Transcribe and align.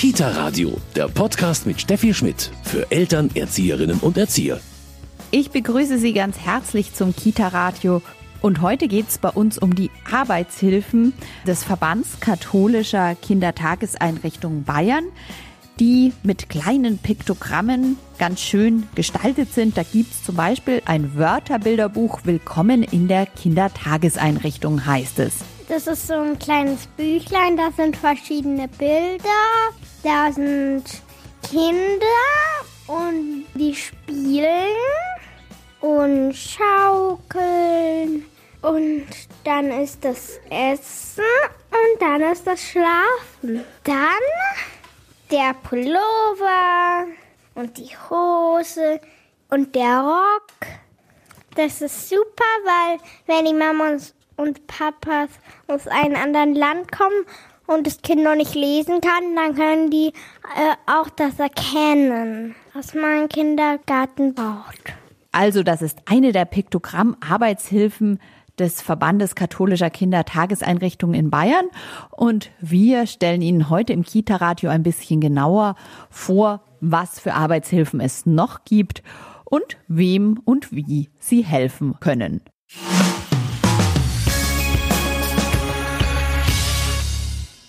Kita 0.00 0.30
Radio, 0.30 0.78
der 0.96 1.08
Podcast 1.08 1.66
mit 1.66 1.78
Steffi 1.78 2.14
Schmidt 2.14 2.50
für 2.62 2.90
Eltern, 2.90 3.28
Erzieherinnen 3.34 3.98
und 3.98 4.16
Erzieher. 4.16 4.58
Ich 5.30 5.50
begrüße 5.50 5.98
Sie 5.98 6.14
ganz 6.14 6.38
herzlich 6.38 6.94
zum 6.94 7.14
Kita 7.14 7.48
Radio. 7.48 8.00
Und 8.40 8.62
heute 8.62 8.88
geht 8.88 9.10
es 9.10 9.18
bei 9.18 9.28
uns 9.28 9.58
um 9.58 9.74
die 9.74 9.90
Arbeitshilfen 10.10 11.12
des 11.46 11.64
Verbands 11.64 12.18
katholischer 12.18 13.14
Kindertageseinrichtungen 13.14 14.64
Bayern, 14.64 15.04
die 15.78 16.14
mit 16.22 16.48
kleinen 16.48 16.96
Piktogrammen 16.96 17.98
ganz 18.18 18.40
schön 18.40 18.88
gestaltet 18.94 19.52
sind. 19.52 19.76
Da 19.76 19.82
gibt 19.82 20.14
es 20.14 20.24
zum 20.24 20.34
Beispiel 20.34 20.80
ein 20.86 21.14
Wörterbilderbuch 21.14 22.20
Willkommen 22.24 22.84
in 22.84 23.06
der 23.06 23.26
Kindertageseinrichtung 23.26 24.86
heißt 24.86 25.18
es. 25.18 25.40
Das 25.68 25.86
ist 25.86 26.08
so 26.08 26.14
ein 26.14 26.38
kleines 26.38 26.86
Büchlein, 26.96 27.56
da 27.56 27.70
sind 27.70 27.96
verschiedene 27.96 28.66
Bilder, 28.66 29.28
da 30.02 30.32
sind 30.32 30.84
Kinder 31.48 32.06
und 32.86 33.46
die 33.54 33.74
spielen 33.74 34.76
und 35.80 36.34
schaukeln 36.34 38.24
und 38.62 39.06
dann 39.44 39.70
ist 39.70 40.04
das 40.04 40.38
Essen 40.50 41.24
und 41.70 42.02
dann 42.02 42.20
ist 42.20 42.46
das 42.46 42.62
Schlafen. 42.62 43.64
Dann 43.84 43.96
der 45.30 45.54
Pullover 45.62 47.06
und 47.54 47.76
die 47.78 47.90
Hose 48.08 49.00
und 49.48 49.74
der 49.74 50.00
Rock. 50.00 50.52
Das 51.56 51.80
ist 51.80 52.08
super, 52.08 52.44
weil 52.64 52.98
wenn 53.26 53.44
die 53.46 53.54
Mama 53.54 53.96
und 54.36 54.66
Papas 54.66 55.30
aus 55.68 55.86
einem 55.86 56.16
anderen 56.16 56.54
Land 56.54 56.92
kommen 56.92 57.24
und 57.70 57.86
das 57.86 58.02
Kind 58.02 58.22
noch 58.22 58.34
nicht 58.34 58.54
lesen 58.54 59.00
kann, 59.00 59.36
dann 59.36 59.54
können 59.54 59.90
die 59.90 60.08
äh, 60.08 60.74
auch 60.86 61.08
das 61.10 61.38
erkennen, 61.38 62.54
was 62.74 62.94
man 62.94 63.22
im 63.22 63.28
Kindergarten 63.28 64.34
braucht. 64.34 64.94
Also 65.32 65.62
das 65.62 65.80
ist 65.80 65.98
eine 66.06 66.32
der 66.32 66.44
Piktogramm-Arbeitshilfen 66.44 68.18
des 68.58 68.82
Verbandes 68.82 69.34
katholischer 69.34 69.90
Kindertageseinrichtungen 69.90 71.18
in 71.18 71.30
Bayern. 71.30 71.66
Und 72.10 72.50
wir 72.60 73.06
stellen 73.06 73.40
Ihnen 73.40 73.70
heute 73.70 73.92
im 73.92 74.04
Kita-Radio 74.04 74.70
ein 74.70 74.82
bisschen 74.82 75.20
genauer 75.20 75.76
vor, 76.10 76.62
was 76.80 77.20
für 77.20 77.34
Arbeitshilfen 77.34 78.00
es 78.00 78.26
noch 78.26 78.64
gibt 78.64 79.02
und 79.44 79.78
wem 79.88 80.40
und 80.44 80.72
wie 80.72 81.10
sie 81.18 81.42
helfen 81.44 81.94
können. 82.00 82.42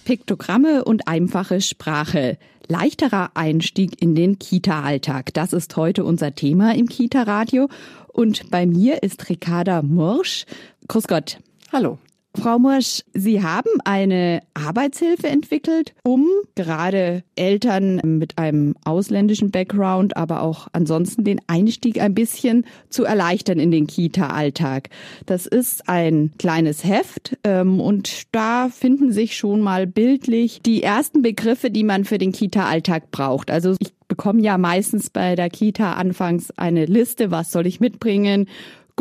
Piktogramme 0.05 0.83
und 0.83 1.07
einfache 1.07 1.61
Sprache. 1.61 2.37
Leichterer 2.67 3.31
Einstieg 3.33 4.01
in 4.01 4.15
den 4.15 4.39
Kita-Alltag. 4.39 5.33
Das 5.33 5.53
ist 5.53 5.75
heute 5.75 6.03
unser 6.03 6.35
Thema 6.35 6.75
im 6.75 6.87
Kita-Radio. 6.87 7.69
Und 8.07 8.49
bei 8.49 8.65
mir 8.65 9.03
ist 9.03 9.29
Ricarda 9.29 9.81
Mursch. 9.81 10.45
Grüß 10.87 11.07
Gott. 11.07 11.39
Hallo. 11.71 11.97
Frau 12.33 12.59
Mursch, 12.59 13.01
Sie 13.13 13.43
haben 13.43 13.69
eine 13.83 14.41
Arbeitshilfe 14.53 15.27
entwickelt, 15.27 15.93
um 16.03 16.25
gerade 16.55 17.23
Eltern 17.35 17.99
mit 18.03 18.37
einem 18.37 18.75
ausländischen 18.85 19.51
Background, 19.51 20.15
aber 20.15 20.41
auch 20.41 20.67
ansonsten 20.71 21.25
den 21.25 21.41
Einstieg 21.47 21.99
ein 21.99 22.13
bisschen 22.13 22.65
zu 22.89 23.03
erleichtern 23.03 23.59
in 23.59 23.69
den 23.69 23.85
Kita-Alltag. 23.85 24.89
Das 25.25 25.45
ist 25.45 25.89
ein 25.89 26.31
kleines 26.39 26.85
Heft 26.85 27.37
ähm, 27.43 27.81
und 27.81 28.23
da 28.31 28.69
finden 28.69 29.11
sich 29.11 29.35
schon 29.35 29.59
mal 29.59 29.85
bildlich 29.85 30.61
die 30.61 30.83
ersten 30.83 31.21
Begriffe, 31.21 31.69
die 31.69 31.83
man 31.83 32.05
für 32.05 32.17
den 32.17 32.31
Kita-Alltag 32.31 33.11
braucht. 33.11 33.51
Also 33.51 33.75
ich 33.79 33.93
bekomme 34.07 34.41
ja 34.41 34.57
meistens 34.57 35.09
bei 35.09 35.35
der 35.35 35.49
Kita 35.49 35.93
anfangs 35.93 36.51
eine 36.51 36.85
Liste, 36.85 37.31
was 37.31 37.51
soll 37.51 37.65
ich 37.65 37.79
mitbringen 37.79 38.47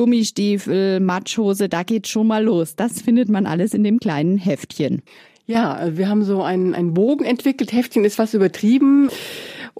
Gummistiefel, 0.00 0.98
Matschhose, 0.98 1.68
da 1.68 1.82
geht 1.82 2.08
schon 2.08 2.26
mal 2.26 2.42
los. 2.42 2.74
Das 2.74 3.02
findet 3.02 3.28
man 3.28 3.44
alles 3.44 3.74
in 3.74 3.84
dem 3.84 4.00
kleinen 4.00 4.38
Heftchen. 4.38 5.02
Ja, 5.50 5.80
wir 5.96 6.08
haben 6.08 6.22
so 6.22 6.44
einen, 6.44 6.76
einen 6.76 6.94
Bogen 6.94 7.24
entwickelt. 7.24 7.72
Heftchen 7.72 8.04
ist 8.04 8.20
was 8.20 8.34
übertrieben. 8.34 9.10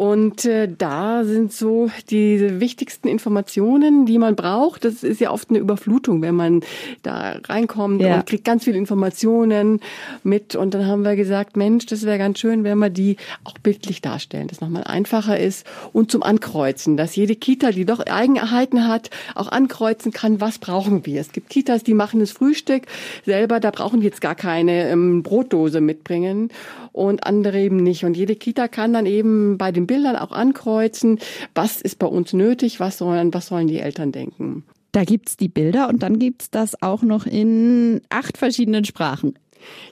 Und 0.00 0.46
äh, 0.46 0.66
da 0.66 1.24
sind 1.24 1.52
so 1.52 1.90
die 2.10 2.58
wichtigsten 2.58 3.06
Informationen, 3.06 4.06
die 4.06 4.18
man 4.18 4.34
braucht. 4.34 4.84
Das 4.84 5.02
ist 5.02 5.20
ja 5.20 5.30
oft 5.30 5.50
eine 5.50 5.58
Überflutung, 5.58 6.22
wenn 6.22 6.34
man 6.34 6.62
da 7.02 7.36
reinkommt 7.44 8.00
ja. 8.00 8.16
und 8.16 8.26
kriegt 8.26 8.44
ganz 8.44 8.64
viele 8.64 8.78
Informationen 8.78 9.80
mit. 10.22 10.56
Und 10.56 10.72
dann 10.74 10.86
haben 10.86 11.04
wir 11.04 11.16
gesagt, 11.16 11.56
Mensch, 11.56 11.86
das 11.86 12.04
wäre 12.06 12.18
ganz 12.18 12.38
schön, 12.38 12.64
wenn 12.64 12.78
wir 12.78 12.88
die 12.88 13.16
auch 13.44 13.58
bildlich 13.58 14.00
darstellen, 14.00 14.48
dass 14.48 14.60
nochmal 14.60 14.84
einfacher 14.84 15.38
ist. 15.38 15.66
Und 15.92 16.10
zum 16.10 16.22
Ankreuzen, 16.22 16.96
dass 16.96 17.14
jede 17.14 17.36
Kita, 17.36 17.70
die 17.70 17.84
doch 17.84 18.00
Eigenheiten 18.00 18.88
hat, 18.88 19.10
auch 19.34 19.48
ankreuzen 19.48 20.12
kann, 20.12 20.40
was 20.40 20.58
brauchen 20.58 21.04
wir. 21.04 21.20
Es 21.20 21.32
gibt 21.32 21.50
Kitas, 21.50 21.82
die 21.84 21.94
machen 21.94 22.20
das 22.20 22.32
Frühstück 22.32 22.84
selber, 23.26 23.60
da 23.60 23.70
brauchen 23.70 24.00
die 24.00 24.06
jetzt 24.06 24.22
gar 24.22 24.34
keine 24.34 24.88
ähm, 24.88 25.22
Brotdose 25.22 25.59
mitbringen 25.80 26.48
und 26.92 27.26
andere 27.26 27.60
eben 27.60 27.76
nicht. 27.76 28.04
Und 28.04 28.16
jede 28.16 28.36
Kita 28.36 28.68
kann 28.68 28.92
dann 28.92 29.06
eben 29.06 29.58
bei 29.58 29.72
den 29.72 29.86
Bildern 29.86 30.16
auch 30.16 30.32
ankreuzen, 30.32 31.18
was 31.54 31.80
ist 31.80 31.98
bei 31.98 32.06
uns 32.06 32.32
nötig, 32.32 32.80
was 32.80 32.98
sollen, 32.98 33.34
was 33.34 33.48
sollen 33.48 33.68
die 33.68 33.80
Eltern 33.80 34.12
denken. 34.12 34.64
Da 34.92 35.04
gibt's 35.04 35.36
die 35.36 35.48
Bilder 35.48 35.88
und 35.88 36.02
dann 36.02 36.18
gibt's 36.18 36.50
das 36.50 36.82
auch 36.82 37.02
noch 37.02 37.26
in 37.26 38.00
acht 38.08 38.38
verschiedenen 38.38 38.84
Sprachen. 38.84 39.34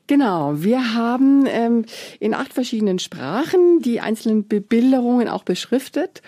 Genau, 0.06 0.62
wir 0.62 0.94
haben 0.94 1.44
ähm, 1.46 1.84
in 2.20 2.34
acht 2.34 2.52
verschiedenen 2.52 2.98
Sprachen 2.98 3.80
die 3.82 4.00
einzelnen 4.00 4.48
Bebilderungen 4.48 5.28
auch 5.28 5.44
beschriftet. 5.44 6.22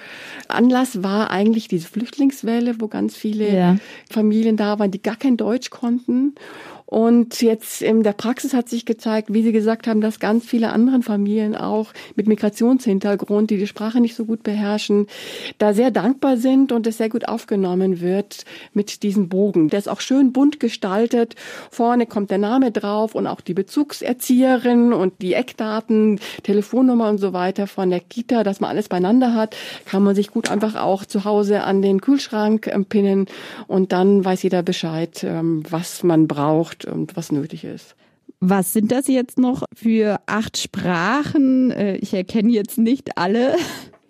Anlass 0.48 1.02
war 1.02 1.30
eigentlich 1.30 1.68
diese 1.68 1.88
Flüchtlingswelle, 1.88 2.80
wo 2.80 2.88
ganz 2.88 3.16
viele 3.16 3.54
ja. 3.54 3.76
Familien 4.10 4.56
da 4.56 4.78
waren, 4.78 4.90
die 4.90 5.02
gar 5.02 5.16
kein 5.16 5.36
Deutsch 5.36 5.70
konnten. 5.70 6.34
Und 6.90 7.40
jetzt 7.40 7.82
in 7.82 8.02
der 8.02 8.12
Praxis 8.12 8.52
hat 8.52 8.68
sich 8.68 8.84
gezeigt, 8.84 9.32
wie 9.32 9.44
Sie 9.44 9.52
gesagt 9.52 9.86
haben, 9.86 10.00
dass 10.00 10.18
ganz 10.18 10.44
viele 10.44 10.72
andere 10.72 11.02
Familien 11.02 11.54
auch 11.54 11.92
mit 12.16 12.26
Migrationshintergrund, 12.26 13.50
die 13.50 13.58
die 13.58 13.68
Sprache 13.68 14.00
nicht 14.00 14.16
so 14.16 14.24
gut 14.24 14.42
beherrschen, 14.42 15.06
da 15.58 15.72
sehr 15.72 15.92
dankbar 15.92 16.36
sind 16.36 16.72
und 16.72 16.88
es 16.88 16.98
sehr 16.98 17.08
gut 17.08 17.28
aufgenommen 17.28 18.00
wird 18.00 18.44
mit 18.74 19.04
diesem 19.04 19.28
Bogen. 19.28 19.68
Der 19.68 19.78
ist 19.78 19.88
auch 19.88 20.00
schön 20.00 20.32
bunt 20.32 20.58
gestaltet. 20.58 21.36
Vorne 21.70 22.06
kommt 22.06 22.32
der 22.32 22.38
Name 22.38 22.72
drauf 22.72 23.14
und 23.14 23.28
auch 23.28 23.40
die 23.40 23.54
Bezugserzieherin 23.54 24.92
und 24.92 25.22
die 25.22 25.34
Eckdaten, 25.34 26.18
Telefonnummer 26.42 27.08
und 27.08 27.18
so 27.18 27.32
weiter 27.32 27.68
von 27.68 27.90
der 27.90 28.00
Kita, 28.00 28.42
dass 28.42 28.58
man 28.58 28.70
alles 28.70 28.88
beieinander 28.88 29.34
hat, 29.34 29.56
kann 29.84 30.02
man 30.02 30.16
sich 30.16 30.32
gut 30.32 30.50
einfach 30.50 30.74
auch 30.74 31.04
zu 31.04 31.24
Hause 31.24 31.62
an 31.62 31.82
den 31.82 32.00
Kühlschrank 32.00 32.68
pinnen 32.88 33.26
und 33.68 33.92
dann 33.92 34.24
weiß 34.24 34.42
jeder 34.42 34.64
Bescheid, 34.64 35.22
ähm, 35.22 35.62
was 35.70 36.02
man 36.02 36.26
braucht 36.26 36.79
und 36.84 37.16
was 37.16 37.32
nötig 37.32 37.64
ist. 37.64 37.96
Was 38.40 38.72
sind 38.72 38.90
das 38.90 39.06
jetzt 39.06 39.38
noch 39.38 39.64
für 39.74 40.20
acht 40.26 40.56
Sprachen? 40.56 41.70
Äh, 41.70 41.96
ich 41.96 42.14
erkenne 42.14 42.50
jetzt 42.50 42.78
nicht 42.78 43.18
alle. 43.18 43.56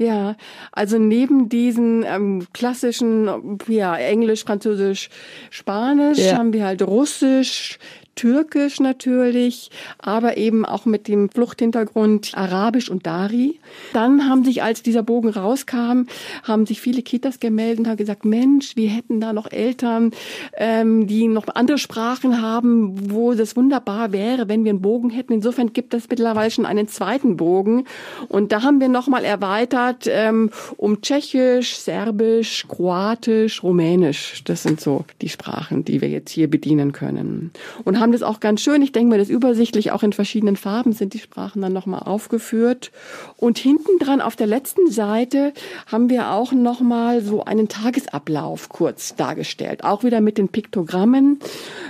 Ja, 0.00 0.34
also 0.72 0.97
neben 0.99 1.50
diesen 1.50 2.05
ähm, 2.05 2.47
klassischen, 2.55 3.59
ja, 3.69 3.94
Englisch, 3.97 4.44
Französisch, 4.44 5.11
Spanisch 5.50 6.19
ja. 6.19 6.38
haben 6.38 6.55
wir 6.55 6.65
halt 6.65 6.81
Russisch, 6.81 7.78
Türkisch 8.21 8.81
natürlich, 8.81 9.71
aber 9.99 10.37
eben 10.37 10.66
auch 10.66 10.84
mit 10.84 11.09
dem 11.09 11.31
Fluchthintergrund 11.31 12.33
Arabisch 12.34 12.91
und 12.91 13.06
Dari. 13.06 13.60
Dann 13.94 14.28
haben 14.28 14.44
sich, 14.44 14.62
als 14.62 14.83
dieser 14.83 15.03
Bogen 15.03 15.31
rauskam, 15.31 16.03
haben 16.43 16.66
sich 16.66 16.83
viele 16.83 17.00
Kitas 17.00 17.41
gemeldet 17.41 17.78
und 17.81 17.89
haben 17.89 17.97
gesagt, 17.97 18.27
Mensch, 18.27 18.77
wir 18.77 18.91
hätten 18.91 19.21
da 19.21 19.33
noch 19.33 19.50
Eltern, 19.50 20.10
ähm, 20.59 21.06
die 21.06 21.28
noch 21.28 21.47
andere 21.55 21.78
Sprachen 21.78 22.43
haben, 22.43 23.10
wo 23.10 23.33
das 23.33 23.56
wunderbar 23.56 24.12
wäre, 24.12 24.49
wenn 24.49 24.65
wir 24.65 24.71
einen 24.71 24.83
Bogen 24.83 25.09
hätten. 25.09 25.33
Insofern 25.33 25.72
gibt 25.72 25.94
es 25.94 26.09
mittlerweile 26.10 26.50
schon 26.50 26.66
einen 26.66 26.89
zweiten 26.89 27.39
Bogen. 27.39 27.84
Und 28.28 28.53
da 28.53 28.63
haben 28.63 28.80
wir 28.80 28.91
nochmal 28.91 29.25
erweitert 29.25 29.90
ähm, 30.07 30.51
um 30.77 31.03
Tschechisch, 31.03 31.77
Serbisch, 31.77 32.66
Kroatisch, 32.69 33.63
Rumänisch. 33.63 34.42
Das 34.45 34.63
sind 34.63 34.81
so 34.81 35.04
die 35.21 35.28
Sprachen, 35.28 35.84
die 35.84 36.01
wir 36.01 36.09
jetzt 36.09 36.31
hier 36.31 36.48
bedienen 36.48 36.92
können. 36.92 37.51
Und 37.84 38.01
haben 38.01 38.13
das 38.13 38.22
auch 38.22 38.41
ganz 38.41 38.60
schön. 38.63 38.83
Ich 38.83 38.92
denke 38.92 39.10
mir, 39.10 39.19
das 39.19 39.28
übersichtlich 39.28 39.92
auch 39.92 40.03
in 40.03 40.13
verschiedenen 40.13 40.57
Farben 40.57 40.92
sind 40.92 41.15
die 41.15 41.19
Sprachen 41.19 41.63
dann 41.63 41.72
nochmal 41.72 42.03
aufgeführt. 42.03 42.91
Und 43.37 43.59
hinten 43.59 43.98
dran 43.98 44.21
auf 44.21 44.37
der 44.37 44.47
letzten 44.47 44.91
Seite 44.91 45.53
haben 45.87 46.09
wir 46.10 46.31
auch 46.31 46.53
nochmal 46.53 47.21
so 47.22 47.45
einen 47.45 47.69
Tagesablauf 47.69 48.69
kurz 48.69 49.15
dargestellt. 49.16 49.84
Auch 49.84 50.04
wieder 50.04 50.21
mit 50.21 50.39
den 50.39 50.48
Piktogrammen, 50.48 51.41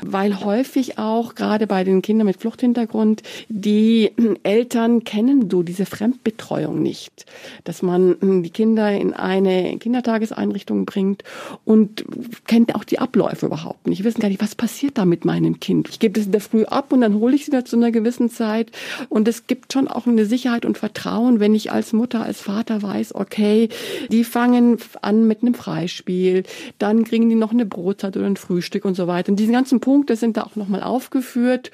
weil 0.04 0.40
häufig 0.40 0.98
auch 0.98 1.34
gerade 1.34 1.66
bei 1.66 1.84
den 1.84 2.02
Kindern 2.02 2.26
mit 2.26 2.38
Fluchthintergrund 2.38 3.22
die 3.48 4.12
Eltern 4.42 5.04
kennen 5.04 5.48
so 5.50 5.62
diese 5.62 5.86
Fremdbetreuung 5.86 6.82
nicht. 6.82 7.26
Dass 7.64 7.82
man 7.82 7.89
man 7.90 8.16
hm, 8.20 8.42
die 8.42 8.50
Kinder 8.50 8.92
in 8.92 9.12
eine 9.12 9.76
Kindertageseinrichtung 9.78 10.84
bringt 10.84 11.24
und 11.64 12.04
kennt 12.46 12.74
auch 12.74 12.84
die 12.84 12.98
Abläufe 12.98 13.46
überhaupt 13.46 13.86
nicht. 13.86 13.98
Wir 13.98 14.04
wissen 14.06 14.20
gar 14.20 14.28
nicht, 14.28 14.42
was 14.42 14.54
passiert 14.54 14.98
da 14.98 15.04
mit 15.04 15.24
meinem 15.24 15.60
Kind. 15.60 15.88
Ich 15.88 15.98
gebe 15.98 16.14
das 16.14 16.26
in 16.26 16.32
der 16.32 16.40
Früh 16.40 16.64
ab 16.64 16.92
und 16.92 17.00
dann 17.00 17.14
hole 17.14 17.34
ich 17.34 17.44
sie 17.44 17.50
da 17.50 17.64
zu 17.64 17.76
einer 17.76 17.90
gewissen 17.90 18.30
Zeit. 18.30 18.70
Und 19.08 19.28
es 19.28 19.46
gibt 19.46 19.72
schon 19.72 19.88
auch 19.88 20.06
eine 20.06 20.26
Sicherheit 20.26 20.64
und 20.64 20.78
Vertrauen, 20.78 21.40
wenn 21.40 21.54
ich 21.54 21.72
als 21.72 21.92
Mutter, 21.92 22.22
als 22.22 22.40
Vater 22.40 22.82
weiß, 22.82 23.14
okay, 23.14 23.68
die 24.10 24.24
fangen 24.24 24.78
an 25.02 25.26
mit 25.26 25.42
einem 25.42 25.54
Freispiel, 25.54 26.44
dann 26.78 27.04
kriegen 27.04 27.28
die 27.28 27.34
noch 27.34 27.52
eine 27.52 27.66
Brotzeit 27.66 28.16
oder 28.16 28.26
ein 28.26 28.36
Frühstück 28.36 28.84
und 28.84 28.94
so 28.94 29.06
weiter. 29.06 29.30
Und 29.30 29.40
diese 29.40 29.52
ganzen 29.52 29.80
Punkte 29.80 30.16
sind 30.16 30.36
da 30.36 30.42
auch 30.42 30.56
nochmal 30.56 30.82
aufgeführt 30.82 31.70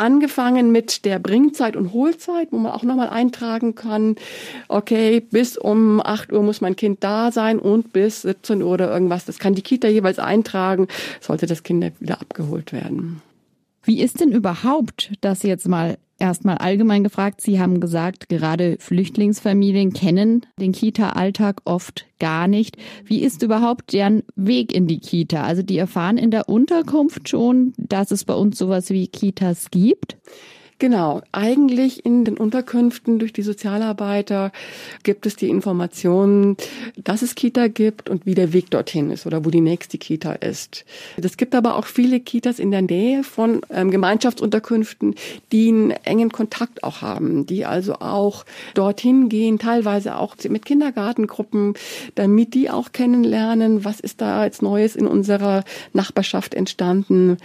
angefangen 0.00 0.72
mit 0.72 1.04
der 1.04 1.18
Bringzeit 1.18 1.76
und 1.76 1.92
Hohlzeit, 1.92 2.48
wo 2.50 2.58
man 2.58 2.72
auch 2.72 2.82
nochmal 2.82 3.10
eintragen 3.10 3.74
kann, 3.74 4.16
okay, 4.68 5.20
bis 5.20 5.56
um 5.56 6.00
8 6.00 6.32
Uhr 6.32 6.42
muss 6.42 6.60
mein 6.60 6.76
Kind 6.76 7.04
da 7.04 7.30
sein 7.30 7.58
und 7.58 7.92
bis 7.92 8.22
17 8.22 8.62
Uhr 8.62 8.70
oder 8.70 8.90
irgendwas. 8.90 9.26
Das 9.26 9.38
kann 9.38 9.54
die 9.54 9.62
Kita 9.62 9.88
jeweils 9.88 10.18
eintragen, 10.18 10.88
sollte 11.20 11.46
das 11.46 11.62
Kind 11.62 11.92
wieder 12.00 12.20
abgeholt 12.20 12.72
werden. 12.72 13.22
Wie 13.82 14.00
ist 14.00 14.20
denn 14.20 14.32
überhaupt 14.32 15.12
das 15.20 15.42
jetzt 15.42 15.68
mal 15.68 15.96
Erstmal 16.20 16.58
allgemein 16.58 17.02
gefragt, 17.02 17.40
Sie 17.40 17.58
haben 17.58 17.80
gesagt, 17.80 18.28
gerade 18.28 18.76
Flüchtlingsfamilien 18.78 19.94
kennen 19.94 20.44
den 20.60 20.72
Kita-Alltag 20.72 21.62
oft 21.64 22.04
gar 22.18 22.46
nicht. 22.46 22.76
Wie 23.06 23.22
ist 23.22 23.42
überhaupt 23.42 23.94
deren 23.94 24.24
Weg 24.36 24.74
in 24.74 24.86
die 24.86 25.00
Kita? 25.00 25.44
Also 25.44 25.62
die 25.62 25.78
erfahren 25.78 26.18
in 26.18 26.30
der 26.30 26.50
Unterkunft 26.50 27.30
schon, 27.30 27.72
dass 27.78 28.10
es 28.10 28.26
bei 28.26 28.34
uns 28.34 28.58
sowas 28.58 28.90
wie 28.90 29.08
Kitas 29.08 29.70
gibt? 29.70 30.18
Genau, 30.80 31.20
eigentlich 31.30 32.06
in 32.06 32.24
den 32.24 32.38
Unterkünften 32.38 33.18
durch 33.18 33.34
die 33.34 33.42
Sozialarbeiter 33.42 34.50
gibt 35.02 35.26
es 35.26 35.36
die 35.36 35.50
Informationen, 35.50 36.56
dass 36.96 37.20
es 37.20 37.34
Kita 37.34 37.68
gibt 37.68 38.08
und 38.08 38.24
wie 38.24 38.34
der 38.34 38.54
Weg 38.54 38.70
dorthin 38.70 39.10
ist 39.10 39.26
oder 39.26 39.44
wo 39.44 39.50
die 39.50 39.60
nächste 39.60 39.98
Kita 39.98 40.32
ist. 40.32 40.86
Es 41.22 41.36
gibt 41.36 41.54
aber 41.54 41.76
auch 41.76 41.84
viele 41.84 42.18
Kitas 42.18 42.58
in 42.58 42.70
der 42.70 42.80
Nähe 42.80 43.24
von 43.24 43.60
ähm, 43.68 43.90
Gemeinschaftsunterkünften, 43.90 45.16
die 45.52 45.68
einen 45.68 45.90
engen 45.90 46.32
Kontakt 46.32 46.82
auch 46.82 47.02
haben, 47.02 47.44
die 47.44 47.66
also 47.66 47.96
auch 47.96 48.46
dorthin 48.72 49.28
gehen, 49.28 49.58
teilweise 49.58 50.16
auch 50.16 50.34
mit 50.48 50.64
Kindergartengruppen, 50.64 51.74
damit 52.14 52.54
die 52.54 52.70
auch 52.70 52.92
kennenlernen, 52.92 53.84
was 53.84 54.00
ist 54.00 54.22
da 54.22 54.46
jetzt 54.46 54.62
Neues 54.62 54.96
in 54.96 55.06
unserer 55.06 55.62
Nachbarschaft 55.92 56.54
entstanden. 56.54 57.36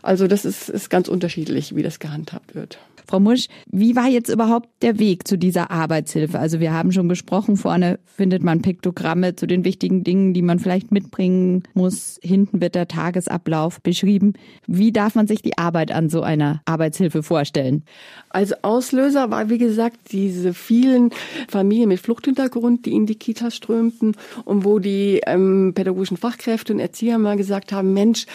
Also 0.00 0.28
das 0.28 0.44
ist, 0.44 0.68
ist 0.68 0.90
ganz 0.90 1.08
unterschiedlich, 1.08 1.74
wie 1.74 1.82
das 1.82 1.98
gehandhabt 1.98 2.54
wird. 2.54 2.78
Frau 3.06 3.20
Musch, 3.20 3.46
wie 3.70 3.96
war 3.96 4.08
jetzt 4.08 4.28
überhaupt 4.28 4.68
der 4.82 4.98
Weg 4.98 5.28
zu 5.28 5.36
dieser 5.36 5.70
Arbeitshilfe? 5.70 6.38
Also 6.38 6.60
wir 6.60 6.72
haben 6.72 6.92
schon 6.92 7.08
gesprochen, 7.08 7.56
vorne 7.56 7.98
findet 8.04 8.42
man 8.42 8.62
Piktogramme 8.62 9.36
zu 9.36 9.46
den 9.46 9.64
wichtigen 9.64 10.04
Dingen, 10.04 10.32
die 10.34 10.42
man 10.42 10.58
vielleicht 10.58 10.90
mitbringen 10.92 11.62
muss. 11.74 12.18
Hinten 12.22 12.60
wird 12.60 12.74
der 12.74 12.88
Tagesablauf 12.88 13.80
beschrieben. 13.82 14.34
Wie 14.66 14.92
darf 14.92 15.14
man 15.14 15.26
sich 15.26 15.42
die 15.42 15.58
Arbeit 15.58 15.92
an 15.92 16.08
so 16.08 16.22
einer 16.22 16.62
Arbeitshilfe 16.64 17.22
vorstellen? 17.22 17.84
Also 18.30 18.54
Auslöser 18.62 19.30
war, 19.30 19.50
wie 19.50 19.58
gesagt, 19.58 20.12
diese 20.12 20.54
vielen 20.54 21.10
Familien 21.48 21.88
mit 21.88 22.00
Fluchthintergrund, 22.00 22.86
die 22.86 22.92
in 22.92 23.06
die 23.06 23.16
Kitas 23.16 23.54
strömten 23.54 24.16
und 24.44 24.64
wo 24.64 24.78
die 24.78 25.20
ähm, 25.26 25.72
pädagogischen 25.74 26.16
Fachkräfte 26.16 26.72
und 26.72 26.80
Erzieher 26.80 27.18
mal 27.18 27.36
gesagt 27.36 27.72
haben, 27.72 27.92
Mensch, 27.92 28.26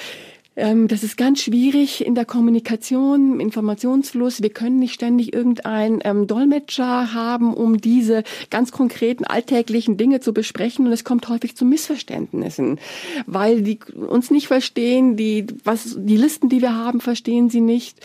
das 0.88 1.04
ist 1.04 1.16
ganz 1.16 1.42
schwierig 1.42 2.06
in 2.06 2.16
der 2.16 2.26
Kommunikation, 2.26 3.34
im 3.34 3.40
Informationsfluss. 3.40 4.42
Wir 4.42 4.50
können 4.50 4.80
nicht 4.80 4.94
ständig 4.94 5.34
irgendeinen 5.34 6.00
ähm, 6.04 6.28
Dolmetscher 6.28 7.14
haben, 7.14 7.54
um 7.54 7.80
diese 7.80 8.24
ganz 8.50 8.72
konkreten 8.72 9.24
alltäglichen 9.24 9.96
Dinge 9.96 10.20
zu 10.20 10.34
besprechen. 10.34 10.86
Und 10.86 10.92
es 10.92 11.04
kommt 11.04 11.30
häufig 11.30 11.56
zu 11.56 11.66
Missverständnissen, 11.66 12.80
weil 13.26 13.62
die 13.62 13.80
uns 13.96 14.32
nicht 14.32 14.48
verstehen, 14.48 15.16
die, 15.16 15.48
was, 15.64 15.96
die 15.98 16.18
Listen, 16.18 16.50
die 16.50 16.62
wir 16.62 16.76
haben, 16.76 17.00
verstehen 17.00 17.50
sie 17.50 17.62
nicht. 17.62 17.98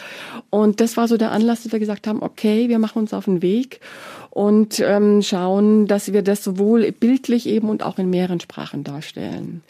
Und 0.51 0.81
das 0.81 0.97
war 0.97 1.09
so 1.09 1.17
der 1.17 1.33
Anlass, 1.33 1.65
dass 1.65 1.73
wir 1.73 1.81
gesagt 1.81 2.07
haben, 2.07 2.23
okay, 2.23 2.69
wir 2.69 2.79
machen 2.79 3.01
uns 3.01 3.13
auf 3.13 3.25
den 3.25 3.43
Weg 3.43 3.81
und 4.35 4.81
ähm, 4.81 5.23
schauen, 5.23 5.87
dass 5.87 6.13
wir 6.13 6.23
das 6.23 6.43
sowohl 6.43 6.91
bildlich 6.91 7.47
eben 7.47 7.71
und 7.71 7.85
auch 7.85 7.99
in 7.99 8.11
mehreren 8.11 8.41
Sprachen 8.41 8.83
darstellen. 8.83 9.63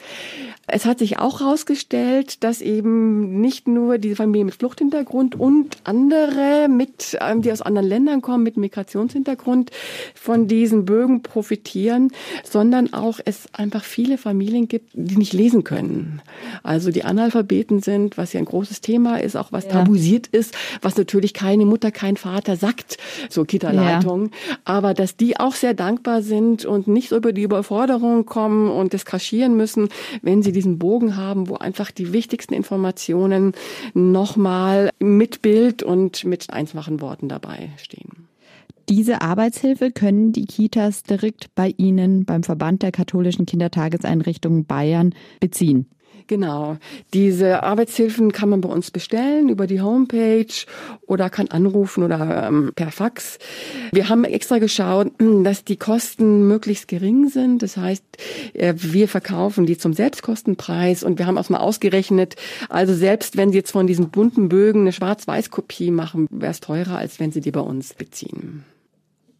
Es 0.66 0.86
hat 0.86 1.00
sich 1.00 1.18
auch 1.18 1.40
herausgestellt, 1.40 2.42
dass 2.42 2.62
eben 2.62 3.42
nicht 3.42 3.68
nur 3.68 3.98
diese 3.98 4.16
Familie 4.16 4.46
mit 4.46 4.54
Fluchthintergrund 4.54 5.38
und 5.38 5.76
andere 5.84 6.68
mit, 6.70 7.18
ähm, 7.20 7.42
die 7.42 7.52
aus 7.52 7.60
anderen 7.60 7.86
Ländern 7.86 8.22
kommen, 8.22 8.42
mit 8.42 8.56
Migrationshintergrund 8.56 9.70
von 10.14 10.48
diesen 10.48 10.86
Bögen 10.86 11.22
profitieren, 11.22 12.10
sondern 12.42 12.94
auch 12.94 13.20
es 13.22 13.48
einfach 13.52 13.84
viele 13.84 14.16
Familien 14.16 14.66
gibt, 14.66 14.92
die 14.94 15.18
nicht 15.18 15.34
lesen 15.34 15.64
können. 15.64 16.22
Also 16.62 16.90
die 16.90 17.04
Analphabeten 17.04 17.82
sind, 17.82 18.16
was 18.16 18.32
ja 18.32 18.40
ein 18.40 18.46
großes 18.46 18.80
Thema 18.80 19.20
ist, 19.20 19.36
auch 19.36 19.52
was 19.52 19.64
ja. 19.64 19.72
tabuisiert 19.72 20.26
ist, 20.28 20.56
was 20.80 20.96
natürlich 20.96 21.34
keine 21.34 21.66
Mutter, 21.66 21.90
kein 21.90 22.16
Vater 22.16 22.56
sagt, 22.56 22.96
so 23.28 23.44
Kita-Leitung. 23.44 24.30
Ja 24.32 24.53
aber 24.64 24.94
dass 24.94 25.16
die 25.16 25.38
auch 25.38 25.54
sehr 25.54 25.74
dankbar 25.74 26.22
sind 26.22 26.64
und 26.64 26.88
nicht 26.88 27.08
so 27.08 27.16
über 27.16 27.32
die 27.32 27.42
Überforderung 27.42 28.26
kommen 28.26 28.70
und 28.70 28.94
das 28.94 29.04
kaschieren 29.04 29.56
müssen, 29.56 29.88
wenn 30.22 30.42
sie 30.42 30.52
diesen 30.52 30.78
Bogen 30.78 31.16
haben, 31.16 31.48
wo 31.48 31.56
einfach 31.56 31.90
die 31.90 32.12
wichtigsten 32.12 32.54
Informationen 32.54 33.52
nochmal 33.94 34.90
mit 34.98 35.42
Bild 35.42 35.82
und 35.82 36.24
mit 36.24 36.50
einfachen 36.50 37.00
Worten 37.00 37.28
dabei 37.28 37.70
stehen. 37.76 38.28
Diese 38.88 39.22
Arbeitshilfe 39.22 39.90
können 39.90 40.32
die 40.32 40.44
Kitas 40.44 41.04
direkt 41.04 41.54
bei 41.54 41.72
Ihnen 41.78 42.26
beim 42.26 42.42
Verband 42.42 42.82
der 42.82 42.92
katholischen 42.92 43.46
Kindertageseinrichtungen 43.46 44.66
Bayern 44.66 45.14
beziehen. 45.40 45.86
Genau. 46.26 46.78
Diese 47.12 47.62
Arbeitshilfen 47.62 48.32
kann 48.32 48.48
man 48.48 48.62
bei 48.62 48.68
uns 48.68 48.90
bestellen 48.90 49.48
über 49.50 49.66
die 49.66 49.82
Homepage 49.82 50.46
oder 51.06 51.28
kann 51.28 51.48
anrufen 51.48 52.02
oder 52.02 52.48
ähm, 52.48 52.72
per 52.74 52.90
Fax. 52.90 53.38
Wir 53.92 54.08
haben 54.08 54.24
extra 54.24 54.58
geschaut, 54.58 55.12
dass 55.18 55.64
die 55.64 55.76
Kosten 55.76 56.48
möglichst 56.48 56.88
gering 56.88 57.28
sind. 57.28 57.62
Das 57.62 57.76
heißt, 57.76 58.04
äh, 58.54 58.74
wir 58.76 59.08
verkaufen 59.08 59.66
die 59.66 59.76
zum 59.76 59.92
Selbstkostenpreis 59.92 61.02
und 61.02 61.18
wir 61.18 61.26
haben 61.26 61.36
auch 61.36 61.50
mal 61.50 61.58
ausgerechnet, 61.58 62.36
also 62.70 62.94
selbst 62.94 63.36
wenn 63.36 63.52
Sie 63.52 63.58
jetzt 63.58 63.72
von 63.72 63.86
diesen 63.86 64.08
bunten 64.10 64.48
Bögen 64.48 64.82
eine 64.82 64.92
Schwarz-Weiß-Kopie 64.92 65.90
machen, 65.90 66.26
wäre 66.30 66.52
es 66.52 66.60
teurer, 66.60 66.96
als 66.96 67.20
wenn 67.20 67.32
Sie 67.32 67.40
die 67.40 67.50
bei 67.50 67.60
uns 67.60 67.92
beziehen. 67.92 68.64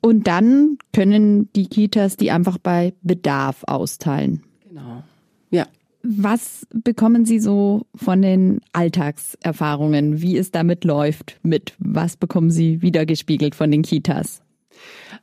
Und 0.03 0.27
dann 0.27 0.77
können 0.93 1.49
die 1.55 1.67
Kitas 1.67 2.19
die 2.19 2.31
einfach 2.31 2.59
bei 2.59 2.93
Bedarf 3.01 3.65
austeilen. 3.67 4.43
Genau. 4.69 5.03
Ja. 5.51 5.67
Was 6.07 6.67
bekommen 6.71 7.25
Sie 7.25 7.41
so 7.41 7.87
von 7.95 8.21
den 8.21 8.61
Alltagserfahrungen, 8.75 10.21
wie 10.21 10.37
es 10.37 10.51
damit 10.51 10.85
läuft, 10.85 11.41
mit? 11.43 11.75
Was 11.79 12.19
bekommen 12.19 12.51
Sie 12.51 12.83
wiedergespiegelt 12.83 13.55
von 13.55 13.71
den 13.71 13.81
Kitas? 13.81 14.44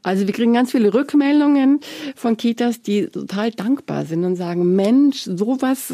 Also 0.04 0.26
wir 0.26 0.34
kriegen 0.34 0.54
ganz 0.54 0.72
viele 0.72 0.94
Rückmeldungen 0.94 1.80
von 2.16 2.38
Kitas, 2.38 2.82
die 2.82 3.08
total 3.08 3.52
dankbar 3.52 4.06
sind 4.06 4.24
und 4.26 4.36
sagen, 4.36 4.76
Mensch, 4.76 5.24
sowas 5.24 5.94